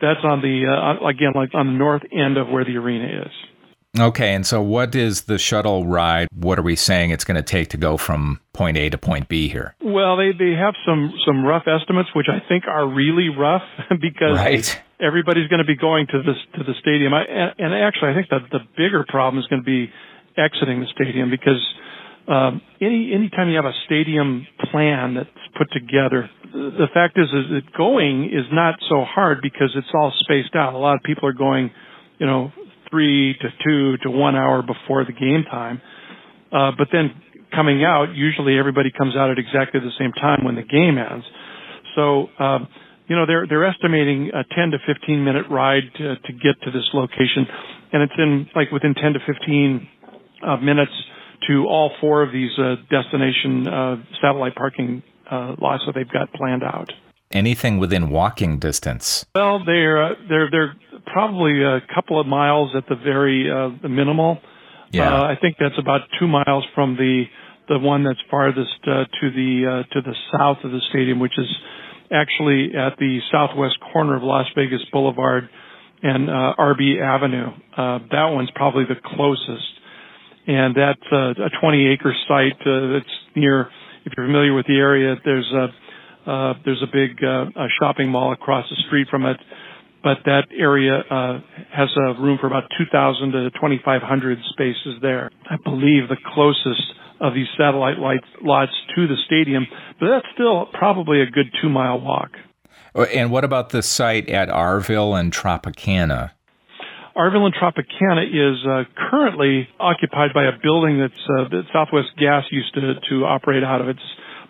that's 0.00 0.20
on 0.24 0.40
the 0.40 0.66
uh, 0.68 1.06
again 1.06 1.32
like 1.34 1.54
on 1.54 1.66
the 1.66 1.78
north 1.78 2.02
end 2.12 2.36
of 2.36 2.48
where 2.48 2.64
the 2.64 2.76
arena 2.76 3.24
is. 3.26 3.32
Okay, 3.98 4.34
and 4.34 4.46
so 4.46 4.62
what 4.62 4.94
is 4.94 5.22
the 5.22 5.36
shuttle 5.36 5.84
ride? 5.84 6.28
What 6.32 6.60
are 6.60 6.62
we 6.62 6.76
saying 6.76 7.10
it's 7.10 7.24
going 7.24 7.36
to 7.36 7.42
take 7.42 7.70
to 7.70 7.76
go 7.76 7.96
from 7.96 8.38
point 8.52 8.76
A 8.76 8.88
to 8.88 8.98
point 8.98 9.28
B 9.28 9.48
here? 9.48 9.74
Well, 9.82 10.16
they 10.16 10.30
they 10.30 10.52
have 10.54 10.74
some 10.86 11.12
some 11.26 11.44
rough 11.44 11.66
estimates, 11.66 12.08
which 12.14 12.28
I 12.28 12.38
think 12.48 12.64
are 12.68 12.86
really 12.86 13.28
rough 13.28 13.66
because 13.90 14.38
right. 14.38 14.82
everybody's 15.00 15.48
going 15.48 15.58
to 15.58 15.66
be 15.66 15.76
going 15.76 16.06
to 16.08 16.22
this 16.22 16.38
to 16.54 16.64
the 16.64 16.74
stadium. 16.80 17.12
I, 17.12 17.24
and, 17.24 17.54
and 17.58 17.74
actually, 17.74 18.10
I 18.10 18.14
think 18.14 18.28
that 18.30 18.42
the 18.52 18.60
bigger 18.76 19.04
problem 19.08 19.40
is 19.40 19.46
going 19.48 19.62
to 19.62 19.66
be 19.66 19.90
exiting 20.36 20.80
the 20.80 20.86
stadium 20.94 21.30
because 21.30 21.60
um, 22.28 22.60
any 22.80 23.12
anytime 23.14 23.48
you 23.48 23.56
have 23.56 23.64
a 23.64 23.74
stadium 23.86 24.46
plan 24.70 25.14
that's 25.14 25.28
put 25.58 25.68
together, 25.72 26.30
the 26.52 26.86
fact 26.94 27.18
is 27.18 27.26
is 27.26 27.50
that 27.50 27.72
going 27.76 28.26
is 28.26 28.46
not 28.52 28.74
so 28.88 29.04
hard 29.04 29.38
because 29.42 29.70
it's 29.74 29.90
all 29.94 30.12
spaced 30.20 30.54
out. 30.54 30.74
A 30.74 30.78
lot 30.78 30.94
of 30.94 31.02
people 31.02 31.28
are 31.28 31.32
going, 31.32 31.70
you 32.18 32.26
know, 32.26 32.52
three 32.90 33.34
to 33.40 33.48
two 33.64 33.96
to 34.04 34.10
one 34.10 34.36
hour 34.36 34.62
before 34.62 35.04
the 35.04 35.12
game 35.12 35.44
time, 35.50 35.80
uh, 36.52 36.72
but 36.76 36.88
then 36.92 37.10
coming 37.54 37.84
out, 37.84 38.14
usually 38.14 38.58
everybody 38.58 38.90
comes 38.96 39.16
out 39.16 39.30
at 39.30 39.38
exactly 39.38 39.80
the 39.80 39.92
same 39.98 40.12
time 40.12 40.44
when 40.44 40.54
the 40.54 40.62
game 40.62 40.98
ends. 40.98 41.24
So, 41.96 42.28
um, 42.38 42.68
you 43.08 43.16
know, 43.16 43.26
they're 43.26 43.46
they're 43.48 43.66
estimating 43.66 44.30
a 44.30 44.44
10 44.54 44.70
to 44.70 44.78
15 44.86 45.24
minute 45.24 45.46
ride 45.50 45.82
to, 45.98 46.14
to 46.14 46.32
get 46.32 46.62
to 46.62 46.70
this 46.70 46.88
location, 46.94 47.46
and 47.92 48.02
it's 48.02 48.12
in 48.18 48.46
like 48.54 48.70
within 48.70 48.94
10 48.94 49.14
to 49.14 49.20
15 49.26 49.88
uh, 49.99 49.99
minutes 50.62 50.92
to 51.48 51.64
all 51.66 51.90
four 52.00 52.22
of 52.22 52.32
these 52.32 52.50
uh, 52.58 52.76
destination 52.90 53.66
uh, 53.66 53.96
satellite 54.20 54.54
parking 54.54 55.02
uh, 55.30 55.54
lots 55.60 55.82
that 55.86 55.94
they've 55.94 56.10
got 56.10 56.32
planned 56.32 56.62
out. 56.62 56.92
Anything 57.32 57.78
within 57.78 58.10
walking 58.10 58.58
distance? 58.58 59.24
Well, 59.34 59.62
they're 59.64 60.02
uh, 60.02 60.14
they're 60.28 60.50
they're 60.50 60.74
probably 61.06 61.62
a 61.62 61.80
couple 61.94 62.20
of 62.20 62.26
miles 62.26 62.74
at 62.76 62.84
the 62.88 62.96
very 62.96 63.48
uh, 63.50 63.70
the 63.82 63.88
minimal. 63.88 64.38
Yeah. 64.90 65.14
Uh, 65.14 65.22
I 65.22 65.34
think 65.40 65.56
that's 65.58 65.78
about 65.78 66.00
two 66.18 66.26
miles 66.26 66.64
from 66.74 66.96
the 66.96 67.24
the 67.68 67.78
one 67.78 68.02
that's 68.02 68.18
farthest 68.28 68.82
uh, 68.82 69.04
to 69.20 69.30
the 69.30 69.84
uh, 69.86 69.94
to 69.94 70.02
the 70.02 70.14
south 70.32 70.58
of 70.64 70.72
the 70.72 70.80
stadium, 70.90 71.20
which 71.20 71.38
is 71.38 71.46
actually 72.10 72.74
at 72.74 72.98
the 72.98 73.20
southwest 73.30 73.76
corner 73.92 74.16
of 74.16 74.24
Las 74.24 74.46
Vegas 74.56 74.80
Boulevard 74.92 75.48
and 76.02 76.28
uh, 76.28 76.54
Arby 76.58 76.98
Avenue. 77.00 77.46
Uh, 77.76 77.98
that 78.10 78.26
one's 78.34 78.50
probably 78.56 78.84
the 78.84 78.98
closest, 79.14 79.70
and 80.46 80.74
that's 80.74 81.06
uh, 81.12 81.30
a 81.44 81.50
20 81.60 81.92
acre 81.92 82.14
site 82.28 82.60
uh, 82.66 82.92
that's 82.92 83.14
near. 83.36 83.68
If 84.04 84.12
you're 84.16 84.26
familiar 84.26 84.54
with 84.54 84.66
the 84.66 84.78
area, 84.78 85.16
there's 85.24 85.52
a 85.52 85.68
uh, 86.30 86.54
there's 86.64 86.82
a 86.82 86.90
big 86.92 87.22
uh, 87.24 87.46
a 87.56 87.68
shopping 87.80 88.08
mall 88.08 88.32
across 88.32 88.68
the 88.68 88.76
street 88.86 89.08
from 89.10 89.24
it 89.24 89.36
but 90.02 90.18
that 90.24 90.48
area 90.56 90.98
uh, 91.10 91.40
has 91.72 91.88
a 91.96 92.20
room 92.20 92.38
for 92.40 92.46
about 92.46 92.64
2,000 92.78 93.32
to 93.32 93.50
2,500 93.50 94.38
spaces 94.52 95.00
there. 95.02 95.30
I 95.48 95.56
believe 95.62 96.08
the 96.08 96.16
closest 96.34 96.82
of 97.20 97.34
these 97.34 97.48
satellite 97.58 97.98
lights, 97.98 98.26
lots 98.42 98.72
to 98.96 99.06
the 99.06 99.16
stadium, 99.26 99.66
but 99.98 100.08
that's 100.08 100.26
still 100.34 100.66
probably 100.72 101.20
a 101.20 101.26
good 101.26 101.46
two 101.60 101.68
mile 101.68 102.00
walk. 102.00 102.30
Oh, 102.94 103.04
and 103.04 103.30
what 103.30 103.44
about 103.44 103.70
the 103.70 103.82
site 103.82 104.28
at 104.30 104.48
Arville 104.48 105.18
and 105.18 105.32
Tropicana? 105.32 106.30
Arville 107.16 107.46
and 107.46 107.54
Tropicana 107.54 108.24
is 108.26 108.58
uh, 108.66 108.84
currently 109.10 109.68
occupied 109.78 110.30
by 110.32 110.44
a 110.44 110.52
building 110.62 111.00
that's 111.00 111.12
uh, 111.28 111.48
that 111.50 111.62
Southwest 111.72 112.08
Gas 112.18 112.44
used 112.50 112.72
to 112.74 112.94
to 113.10 113.24
operate 113.24 113.64
out 113.64 113.80
of. 113.80 113.88
It's 113.88 114.00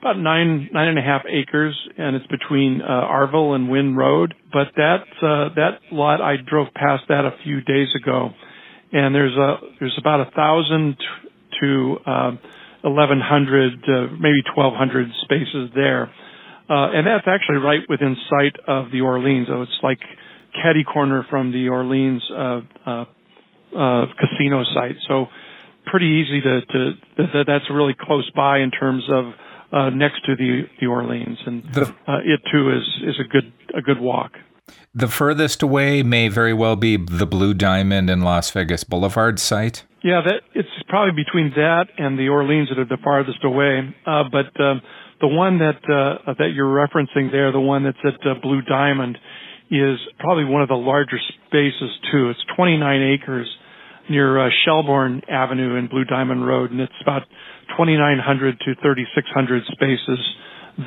about 0.01 0.19
nine 0.19 0.69
nine 0.73 0.89
and 0.89 0.99
a 0.99 1.03
half 1.03 1.23
acres, 1.29 1.77
and 1.97 2.17
it's 2.17 2.27
between 2.27 2.81
uh, 2.83 2.87
Arville 2.87 3.55
and 3.55 3.71
Wynn 3.71 3.97
Road. 3.97 4.35
But 4.53 4.69
that 4.77 5.05
uh, 5.23 5.55
that 5.55 5.81
lot, 5.93 6.21
I 6.21 6.37
drove 6.37 6.69
past 6.75 7.05
that 7.09 7.25
a 7.25 7.33
few 7.45 7.61
days 7.63 7.89
ago, 7.97 8.31
and 8.93 9.15
there's 9.15 9.37
a 9.37 9.57
there's 9.79 9.97
about 9.99 10.21
a 10.21 10.31
thousand 10.31 10.97
to 11.61 11.97
uh, 12.07 12.31
eleven 12.85 13.21
hundred, 13.21 13.73
uh, 13.85 14.13
maybe 14.21 14.43
twelve 14.55 14.75
hundred 14.75 15.09
spaces 15.25 15.71
there, 15.75 16.05
uh, 16.69 16.93
and 16.93 17.07
that's 17.07 17.27
actually 17.27 17.59
right 17.59 17.81
within 17.89 18.17
sight 18.29 18.57
of 18.67 18.91
the 18.93 19.01
Orleans. 19.01 19.49
So 19.49 19.63
it's 19.63 19.81
like 19.83 20.01
catty 20.53 20.85
corner 20.85 21.27
from 21.31 21.53
the 21.53 21.69
Orleans 21.69 22.23
uh, 22.31 22.61
uh, 22.87 23.05
uh, 23.77 24.07
casino 24.19 24.65
site. 24.75 24.97
So 25.09 25.27
pretty 25.87 26.07
easy 26.07 26.41
to, 26.41 26.61
to 26.61 26.93
that, 27.19 27.45
that's 27.47 27.71
really 27.71 27.95
close 27.99 28.31
by 28.35 28.59
in 28.59 28.71
terms 28.71 29.05
of 29.11 29.33
uh, 29.73 29.91
next 29.91 30.25
to 30.27 30.35
the 30.35 30.63
the 30.81 30.87
Orleans, 30.87 31.39
and 31.47 31.63
the, 31.73 31.83
uh, 31.83 32.19
it 32.25 32.41
too 32.53 32.71
is 32.71 33.09
is 33.09 33.21
a 33.21 33.29
good 33.29 33.53
a 33.77 33.81
good 33.81 34.01
walk. 34.01 34.33
The 34.95 35.09
furthest 35.09 35.63
away 35.63 36.03
may 36.03 36.29
very 36.29 36.53
well 36.53 36.77
be 36.77 36.97
the 36.97 37.27
Blue 37.27 37.55
Diamond 37.55 38.11
and 38.11 38.25
Las 38.25 38.51
Vegas 38.51 38.83
Boulevard 38.85 39.39
site. 39.39 39.85
Yeah, 40.03 40.23
that 40.25 40.43
it's 40.55 40.69
probably 40.89 41.23
between 41.23 41.51
that 41.57 41.87
and 41.99 42.19
the 42.19 42.29
Orleans 42.29 42.69
that 42.71 42.79
are 42.79 42.85
the 42.85 42.99
farthest 43.03 43.45
away. 43.45 43.95
Uh, 44.07 44.25
but 44.31 44.61
um, 44.61 44.81
the 45.21 45.29
one 45.29 45.59
that 45.59 45.79
uh, 45.85 46.33
that 46.39 46.51
you're 46.55 46.67
referencing 46.67 47.31
there, 47.31 47.53
the 47.53 47.61
one 47.61 47.85
that's 47.85 47.99
at 48.05 48.27
uh, 48.27 48.35
Blue 48.43 48.63
Diamond, 48.63 49.19
is 49.71 49.99
probably 50.19 50.45
one 50.45 50.63
of 50.63 50.69
the 50.69 50.75
larger 50.75 51.19
spaces 51.47 51.91
too. 52.11 52.31
It's 52.31 52.45
29 52.57 53.19
acres 53.21 53.49
near 54.09 54.47
uh, 54.47 54.51
Shelbourne 54.65 55.23
Avenue 55.29 55.77
and 55.79 55.89
Blue 55.89 56.05
Diamond 56.05 56.47
Road, 56.47 56.73
and 56.73 56.81
it's 56.81 56.93
about 57.01 57.23
2,900 57.79 58.59
to 58.59 58.75
3,600 58.83 59.63
spaces 59.71 60.19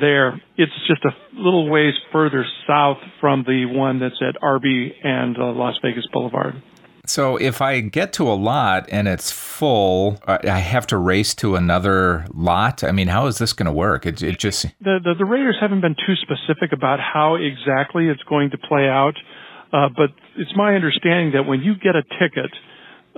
there. 0.00 0.40
It's 0.56 0.72
just 0.86 1.02
a 1.04 1.12
little 1.34 1.70
ways 1.70 1.94
further 2.12 2.44
south 2.66 2.98
from 3.20 3.44
the 3.46 3.64
one 3.66 4.00
that's 4.00 4.20
at 4.20 4.42
Arby 4.42 4.94
and 5.02 5.36
uh, 5.38 5.52
Las 5.52 5.76
Vegas 5.82 6.06
Boulevard. 6.12 6.62
So 7.06 7.36
if 7.36 7.60
I 7.60 7.80
get 7.80 8.12
to 8.14 8.24
a 8.24 8.34
lot 8.34 8.88
and 8.90 9.06
it's 9.08 9.30
full, 9.30 10.18
uh, 10.26 10.38
I 10.44 10.58
have 10.58 10.86
to 10.88 10.98
race 10.98 11.34
to 11.36 11.56
another 11.56 12.26
lot. 12.32 12.82
I 12.82 12.92
mean, 12.92 13.08
how 13.08 13.26
is 13.26 13.38
this 13.38 13.52
going 13.52 13.66
to 13.66 13.72
work? 13.72 14.06
It, 14.06 14.22
it 14.22 14.38
just 14.38 14.62
the, 14.80 14.98
the, 15.02 15.14
the 15.18 15.24
Raiders 15.24 15.56
haven't 15.60 15.80
been 15.80 15.94
too 15.94 16.14
specific 16.22 16.72
about 16.72 17.00
how 17.00 17.36
exactly 17.36 18.08
it's 18.08 18.22
going 18.22 18.50
to 18.50 18.58
play 18.58 18.88
out, 18.88 19.14
uh, 19.72 19.88
but 19.94 20.10
it's 20.36 20.52
my 20.56 20.74
understanding 20.74 21.32
that 21.32 21.46
when 21.46 21.60
you 21.60 21.74
get 21.74 21.94
a 21.94 22.02
ticket, 22.18 22.50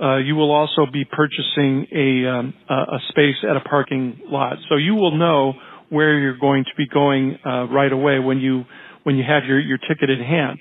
uh, 0.01 0.17
you 0.17 0.35
will 0.35 0.51
also 0.51 0.85
be 0.91 1.05
purchasing 1.05 1.87
a, 1.91 2.29
um, 2.29 2.53
a 2.69 2.99
space 3.09 3.37
at 3.49 3.55
a 3.55 3.61
parking 3.61 4.19
lot, 4.25 4.57
so 4.69 4.75
you 4.75 4.93
will 4.93 5.17
know 5.17 5.53
where 5.89 6.19
you're 6.19 6.37
going 6.37 6.65
to 6.65 6.75
be 6.77 6.85
going 6.87 7.37
uh, 7.45 7.65
right 7.65 7.91
away 7.91 8.19
when 8.19 8.39
you 8.39 8.65
when 9.03 9.15
you 9.15 9.23
have 9.23 9.45
your 9.45 9.59
your 9.59 9.77
ticket 9.77 10.09
in 10.09 10.19
hand. 10.19 10.59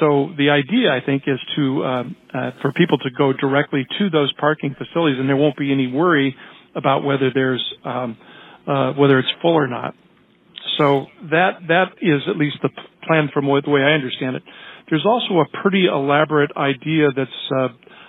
So 0.00 0.30
the 0.36 0.50
idea, 0.50 0.92
I 0.92 1.00
think, 1.04 1.22
is 1.26 1.38
to 1.56 1.82
uh, 1.82 2.04
uh, 2.34 2.50
for 2.60 2.72
people 2.72 2.98
to 2.98 3.10
go 3.16 3.32
directly 3.32 3.86
to 3.98 4.10
those 4.10 4.32
parking 4.34 4.74
facilities, 4.76 5.18
and 5.18 5.28
there 5.28 5.36
won't 5.36 5.56
be 5.56 5.72
any 5.72 5.86
worry 5.86 6.36
about 6.74 7.04
whether 7.04 7.30
there's 7.32 7.64
um, 7.84 8.16
uh, 8.66 8.92
whether 8.92 9.18
it's 9.18 9.32
full 9.40 9.54
or 9.54 9.66
not. 9.66 9.94
So 10.78 11.06
that 11.30 11.60
that 11.68 11.96
is 12.02 12.22
at 12.28 12.36
least 12.36 12.56
the 12.62 12.70
plan 13.06 13.30
from 13.32 13.46
the 13.46 13.70
way 13.70 13.80
I 13.80 13.92
understand 13.92 14.36
it. 14.36 14.42
There's 14.90 15.06
also 15.06 15.40
a 15.40 15.62
pretty 15.62 15.86
elaborate 15.86 16.50
idea 16.56 17.08
that's 17.16 17.30
uh, 17.56 17.68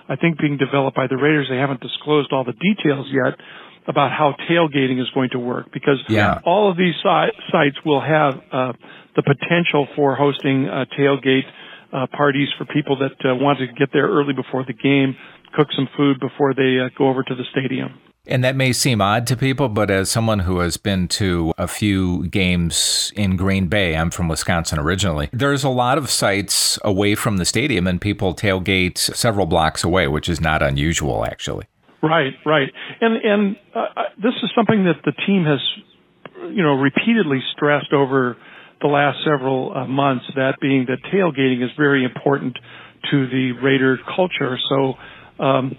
I 0.10 0.16
think 0.16 0.40
being 0.40 0.58
developed 0.58 0.96
by 0.96 1.08
the 1.08 1.16
Raiders. 1.16 1.48
They 1.50 1.58
haven't 1.58 1.82
disclosed 1.82 2.34
all 2.34 2.44
the 2.44 2.54
details 2.54 3.08
yet 3.12 3.40
about 3.88 4.12
how 4.12 4.36
tailgating 4.50 5.00
is 5.02 5.10
going 5.14 5.30
to 5.32 5.40
work 5.40 5.72
because 5.74 5.98
yeah. 6.10 6.40
all 6.46 6.70
of 6.70 6.78
these 6.78 6.94
si- 7.02 7.38
sites 7.52 7.78
will 7.86 8.02
have 8.02 8.36
uh, 8.52 8.74
the 9.16 9.24
potential 9.24 9.88
for 9.96 10.16
hosting 10.16 10.68
uh, 10.68 10.86
tailgate 11.00 11.48
uh, 11.94 12.08
parties 12.16 12.50
for 12.58 12.66
people 12.66 12.98
that 13.00 13.16
uh, 13.28 13.36
want 13.36 13.60
to 13.60 13.68
get 13.68 13.90
there 13.94 14.08
early 14.08 14.34
before 14.34 14.64
the 14.66 14.74
game, 14.74 15.16
cook 15.56 15.68
some 15.76 15.88
food 15.96 16.20
before 16.20 16.54
they 16.54 16.78
uh, 16.80 16.90
go 16.98 17.10
over 17.10 17.24
to 17.24 17.36
the 17.36 17.44
stadium. 17.52 18.00
And 18.30 18.44
that 18.44 18.58
may 18.58 18.74
seem 18.74 19.00
odd 19.00 19.26
to 19.28 19.38
people, 19.38 19.70
but 19.70 19.90
as 19.90 20.12
someone 20.12 20.40
who 20.40 20.60
has 20.60 20.76
been 20.76 21.08
to 21.10 21.54
a 21.58 21.68
few 21.68 22.28
games 22.28 23.14
in 23.16 23.38
Green 23.38 23.68
Bay, 23.68 23.96
I'm 23.96 24.12
from 24.12 24.28
Wisconsin 24.28 24.80
originally, 24.80 25.30
there's 25.32 25.64
a 25.64 25.70
lot 25.70 25.98
of 25.98 26.10
sites 26.10 26.78
away 26.84 27.16
from 27.16 27.38
the 27.38 27.46
stadium 27.46 27.88
and 27.88 28.02
people 28.02 28.36
tailgate 28.36 28.98
several 28.98 29.46
blocks 29.46 29.84
away, 29.84 30.08
which 30.08 30.28
is 30.28 30.42
not 30.42 30.62
unusual 30.62 31.26
actually. 31.26 31.68
Right, 32.04 32.34
right. 32.46 32.70
And 33.02 33.16
and 33.24 33.56
uh, 33.74 34.04
this 34.18 34.34
is 34.44 34.52
something 34.56 34.84
that 34.84 35.02
the 35.04 35.14
team 35.26 35.46
has 35.46 35.60
you 36.54 36.64
know 36.64 36.74
repeatedly 36.74 37.40
stressed 37.54 37.94
over 37.94 38.38
the 38.82 38.88
last 38.88 39.18
several 39.26 39.74
uh, 39.76 39.88
months 39.88 40.26
that 40.36 40.56
being 40.62 40.86
that 40.88 41.00
tailgating 41.14 41.64
is 41.64 41.72
very 41.78 42.04
important 42.04 42.56
to 43.12 43.28
the 43.28 43.52
Raider 43.62 43.98
culture. 44.16 44.58
So 44.70 44.94
um 45.44 45.78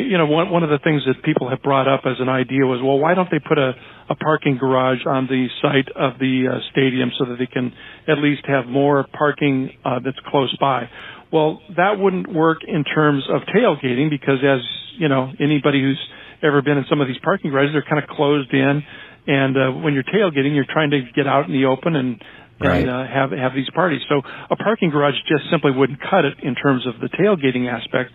you 0.00 0.18
know, 0.18 0.26
one, 0.26 0.50
one 0.50 0.62
of 0.62 0.70
the 0.70 0.78
things 0.82 1.02
that 1.06 1.22
people 1.22 1.48
have 1.50 1.62
brought 1.62 1.86
up 1.86 2.02
as 2.04 2.16
an 2.18 2.28
idea 2.28 2.66
was, 2.66 2.80
well, 2.82 2.98
why 2.98 3.14
don't 3.14 3.30
they 3.30 3.38
put 3.38 3.58
a, 3.58 3.72
a 4.10 4.16
parking 4.16 4.56
garage 4.58 5.06
on 5.06 5.26
the 5.26 5.46
site 5.62 5.88
of 5.94 6.18
the 6.18 6.50
uh, 6.50 6.58
stadium 6.72 7.10
so 7.18 7.26
that 7.26 7.36
they 7.38 7.46
can 7.46 7.72
at 8.08 8.18
least 8.18 8.42
have 8.46 8.66
more 8.66 9.06
parking 9.16 9.70
uh, 9.84 10.00
that's 10.04 10.18
close 10.26 10.54
by? 10.58 10.88
Well, 11.32 11.60
that 11.76 11.98
wouldn't 11.98 12.32
work 12.32 12.58
in 12.66 12.82
terms 12.84 13.24
of 13.30 13.42
tailgating 13.54 14.10
because, 14.10 14.38
as 14.42 14.60
you 14.98 15.08
know, 15.08 15.30
anybody 15.40 15.80
who's 15.80 16.00
ever 16.42 16.60
been 16.60 16.78
in 16.78 16.84
some 16.90 17.00
of 17.00 17.06
these 17.06 17.18
parking 17.22 17.50
garages, 17.50 17.74
they're 17.74 17.86
kind 17.88 18.02
of 18.02 18.08
closed 18.08 18.52
in, 18.52 18.82
and 19.26 19.56
uh, 19.56 19.70
when 19.82 19.94
you're 19.94 20.04
tailgating, 20.04 20.54
you're 20.54 20.68
trying 20.68 20.90
to 20.90 21.00
get 21.14 21.26
out 21.26 21.46
in 21.46 21.52
the 21.52 21.66
open 21.66 21.96
and 21.96 22.22
and 22.60 22.86
right. 22.86 22.88
uh, 22.88 23.06
have 23.06 23.30
have 23.32 23.52
these 23.54 23.68
parties. 23.74 24.00
So 24.08 24.22
a 24.50 24.56
parking 24.56 24.90
garage 24.90 25.14
just 25.28 25.50
simply 25.50 25.72
wouldn't 25.72 25.98
cut 26.00 26.24
it 26.24 26.34
in 26.42 26.54
terms 26.54 26.86
of 26.86 26.94
the 27.00 27.08
tailgating 27.08 27.68
aspect. 27.68 28.10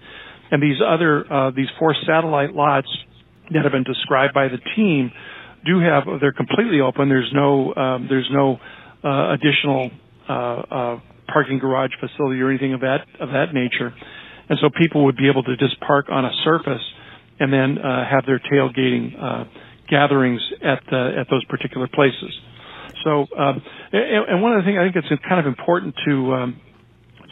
And 0.52 0.63
these 0.63 0.78
other, 0.86 1.32
uh, 1.32 1.52
these 1.52 1.67
four 1.78 1.95
satellite 2.08 2.54
lots 2.54 2.88
that 3.52 3.63
have 3.63 3.72
been 3.72 3.84
described 3.84 4.34
by 4.34 4.48
the 4.48 4.58
team 4.76 5.12
do 5.65 5.80
have, 5.80 6.04
they're 6.19 6.34
completely 6.34 6.82
open. 6.82 7.10
There's 7.10 7.32
no, 7.34 7.74
um, 7.76 8.08
there's 8.10 8.30
no, 8.32 8.58
uh, 9.04 9.34
additional, 9.34 9.91
uh, 10.28 10.34
uh, 10.34 11.00
parking 11.32 11.60
garage 11.60 11.91
facility 12.00 12.41
or 12.41 12.50
anything 12.50 12.74
of 12.74 12.82
that, 12.82 13.06
of 13.19 13.30
that 13.30 13.54
nature. 13.54 13.93
And 14.50 14.58
so 14.62 14.69
people 14.76 15.06
would 15.06 15.17
be 15.17 15.30
able 15.30 15.43
to 15.43 15.56
just 15.58 15.80
park 15.82 16.08
on 16.10 16.26
a 16.26 16.32
surface 16.43 16.82
and 17.39 17.54
then, 17.54 17.78
uh, 17.78 18.10
have 18.10 18.26
their 18.26 18.39
tailgating, 18.39 19.22
uh, 19.22 19.43
gatherings 19.89 20.41
at 20.63 20.82
the, 20.89 21.19
at 21.19 21.28
those 21.30 21.43
particular 21.45 21.88
places. 21.88 22.32
So, 23.04 23.28
um, 23.38 23.62
and, 23.91 24.41
one 24.41 24.54
of 24.54 24.63
the 24.63 24.67
things 24.67 24.78
I 24.80 24.91
think 24.91 24.95
it's 24.95 25.23
kind 25.28 25.39
of 25.39 25.47
important 25.47 25.95
to 26.06 26.34
um, 26.34 26.62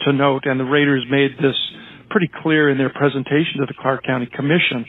to 0.06 0.12
note, 0.12 0.46
and 0.46 0.60
the 0.60 0.64
Raiders 0.64 1.04
made 1.10 1.32
this 1.38 1.56
pretty 2.10 2.30
clear 2.42 2.70
in 2.70 2.78
their 2.78 2.90
presentation 2.90 3.60
to 3.60 3.66
the 3.66 3.74
Clark 3.74 4.04
County 4.04 4.28
Commission, 4.32 4.86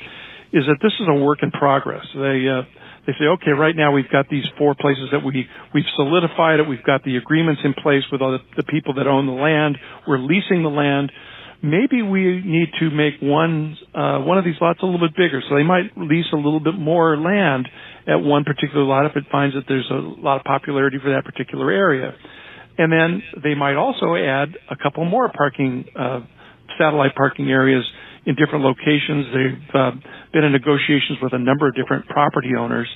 is 0.54 0.64
that 0.68 0.78
this 0.82 0.94
is 1.00 1.08
a 1.10 1.14
work 1.14 1.40
in 1.42 1.52
progress. 1.52 2.06
They 2.14 2.48
uh, 2.48 2.64
they 3.08 3.14
say, 3.18 3.26
okay, 3.42 3.52
right 3.52 3.76
now 3.76 3.92
we've 3.92 4.10
got 4.10 4.30
these 4.30 4.46
four 4.58 4.76
places 4.76 5.10
that 5.12 5.26
we 5.26 5.48
we've 5.74 5.90
solidified 5.96 6.60
it. 6.60 6.68
We've 6.68 6.84
got 6.84 7.04
the 7.04 7.18
agreements 7.18 7.62
in 7.64 7.74
place 7.74 8.04
with 8.12 8.22
all 8.22 8.38
the, 8.38 8.44
the 8.62 8.64
people 8.64 8.94
that 8.96 9.08
own 9.08 9.26
the 9.26 9.34
land. 9.34 9.78
We're 10.08 10.20
leasing 10.20 10.64
the 10.64 10.70
land. 10.70 11.12
Maybe 11.62 12.02
we 12.02 12.42
need 12.46 12.70
to 12.80 12.90
make 12.90 13.16
one 13.22 13.78
uh, 13.94 14.20
one 14.20 14.38
of 14.38 14.46
these 14.46 14.56
lots 14.62 14.80
a 14.82 14.86
little 14.86 15.00
bit 15.00 15.16
bigger. 15.18 15.42
So 15.48 15.56
they 15.56 15.64
might 15.64 15.92
lease 15.98 16.32
a 16.32 16.38
little 16.38 16.62
bit 16.62 16.76
more 16.76 17.18
land 17.18 17.68
at 18.08 18.16
one 18.16 18.46
particular 18.46 18.84
lot 18.86 19.06
if 19.06 19.16
it 19.16 19.26
finds 19.32 19.56
that 19.56 19.66
there's 19.68 19.90
a 19.92 20.22
lot 20.22 20.38
of 20.38 20.44
popularity 20.46 20.98
for 21.04 21.12
that 21.12 21.26
particular 21.26 21.70
area. 21.70 22.16
And 22.78 22.92
then 22.92 23.22
they 23.44 23.56
might 23.56 23.76
also 23.76 24.16
add 24.16 24.56
a 24.72 24.78
couple 24.82 25.04
more 25.04 25.30
parking, 25.36 25.84
uh, 26.00 26.22
satellite 26.80 27.14
parking 27.14 27.50
areas 27.50 27.84
in 28.26 28.36
different 28.36 28.64
locations. 28.64 29.28
They've 29.36 29.76
uh, 29.76 29.92
been 30.32 30.46
in 30.46 30.54
negotiations 30.54 31.20
with 31.22 31.34
a 31.34 31.40
number 31.40 31.68
of 31.68 31.76
different 31.76 32.08
property 32.08 32.56
owners 32.58 32.88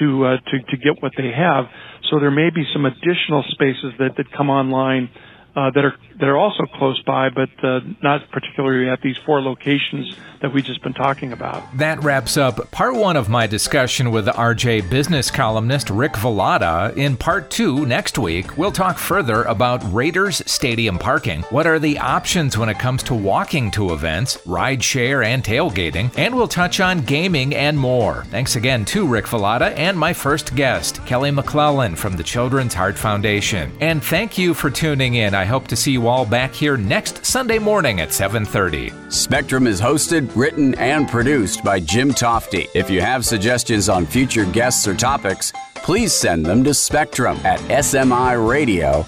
to, 0.00 0.26
uh, 0.26 0.36
to, 0.50 0.58
to 0.58 0.76
get 0.82 1.00
what 1.00 1.12
they 1.16 1.30
have. 1.30 1.66
So 2.10 2.18
there 2.18 2.32
may 2.32 2.50
be 2.50 2.64
some 2.72 2.86
additional 2.86 3.44
spaces 3.50 3.94
that, 3.98 4.16
that 4.16 4.26
come 4.36 4.50
online 4.50 5.10
uh, 5.54 5.70
that 5.74 5.84
are 5.84 5.94
that 6.20 6.28
are 6.28 6.36
also 6.36 6.64
close 6.74 7.02
by, 7.02 7.30
but 7.30 7.48
uh, 7.62 7.80
not 8.02 8.30
particularly 8.30 8.88
at 8.88 9.00
these 9.00 9.16
four 9.24 9.40
locations 9.40 10.14
that 10.40 10.52
we've 10.52 10.64
just 10.64 10.82
been 10.82 10.94
talking 10.94 11.32
about. 11.32 11.62
That 11.76 12.02
wraps 12.02 12.36
up 12.36 12.70
part 12.70 12.94
one 12.94 13.16
of 13.16 13.28
my 13.28 13.46
discussion 13.46 14.10
with 14.10 14.26
RJ 14.26 14.88
business 14.90 15.30
columnist 15.30 15.90
Rick 15.90 16.12
Velotta. 16.12 16.96
In 16.96 17.16
part 17.16 17.50
two, 17.50 17.86
next 17.86 18.18
week, 18.18 18.56
we'll 18.56 18.72
talk 18.72 18.98
further 18.98 19.42
about 19.44 19.80
Raiders 19.92 20.42
Stadium 20.50 20.98
parking. 20.98 21.42
What 21.44 21.66
are 21.66 21.78
the 21.78 21.98
options 21.98 22.56
when 22.56 22.68
it 22.68 22.78
comes 22.78 23.02
to 23.04 23.14
walking 23.14 23.70
to 23.72 23.92
events, 23.92 24.38
ride 24.46 24.82
share, 24.82 25.22
and 25.22 25.42
tailgating? 25.42 26.12
And 26.18 26.34
we'll 26.34 26.48
touch 26.48 26.80
on 26.80 27.00
gaming 27.02 27.54
and 27.54 27.78
more. 27.78 28.24
Thanks 28.24 28.56
again 28.56 28.84
to 28.86 29.06
Rick 29.06 29.26
Velotta 29.26 29.74
and 29.76 29.98
my 29.98 30.12
first 30.12 30.54
guest, 30.54 31.04
Kelly 31.06 31.30
McClellan 31.30 31.96
from 31.96 32.16
the 32.16 32.22
Children's 32.22 32.74
Heart 32.74 32.98
Foundation. 32.98 33.72
And 33.80 34.02
thank 34.02 34.38
you 34.38 34.54
for 34.54 34.70
tuning 34.70 35.14
in. 35.14 35.34
I 35.34 35.44
hope 35.44 35.68
to 35.68 35.76
see 35.76 35.92
you 35.92 36.09
all 36.10 36.26
back 36.26 36.52
here 36.52 36.76
next 36.76 37.24
Sunday 37.24 37.58
morning 37.58 38.00
at 38.00 38.08
7:30. 38.12 38.92
Spectrum 39.10 39.66
is 39.66 39.80
hosted, 39.80 40.28
written, 40.34 40.74
and 40.74 41.08
produced 41.08 41.62
by 41.62 41.78
Jim 41.78 42.10
Tofte. 42.10 42.68
If 42.74 42.90
you 42.90 43.00
have 43.00 43.24
suggestions 43.24 43.88
on 43.88 44.04
future 44.04 44.44
guests 44.44 44.88
or 44.88 44.94
topics, 44.94 45.52
please 45.76 46.12
send 46.12 46.44
them 46.44 46.64
to 46.64 46.74
spectrum 46.74 47.38
at 47.44 47.60
smiradio.com. 47.60 49.00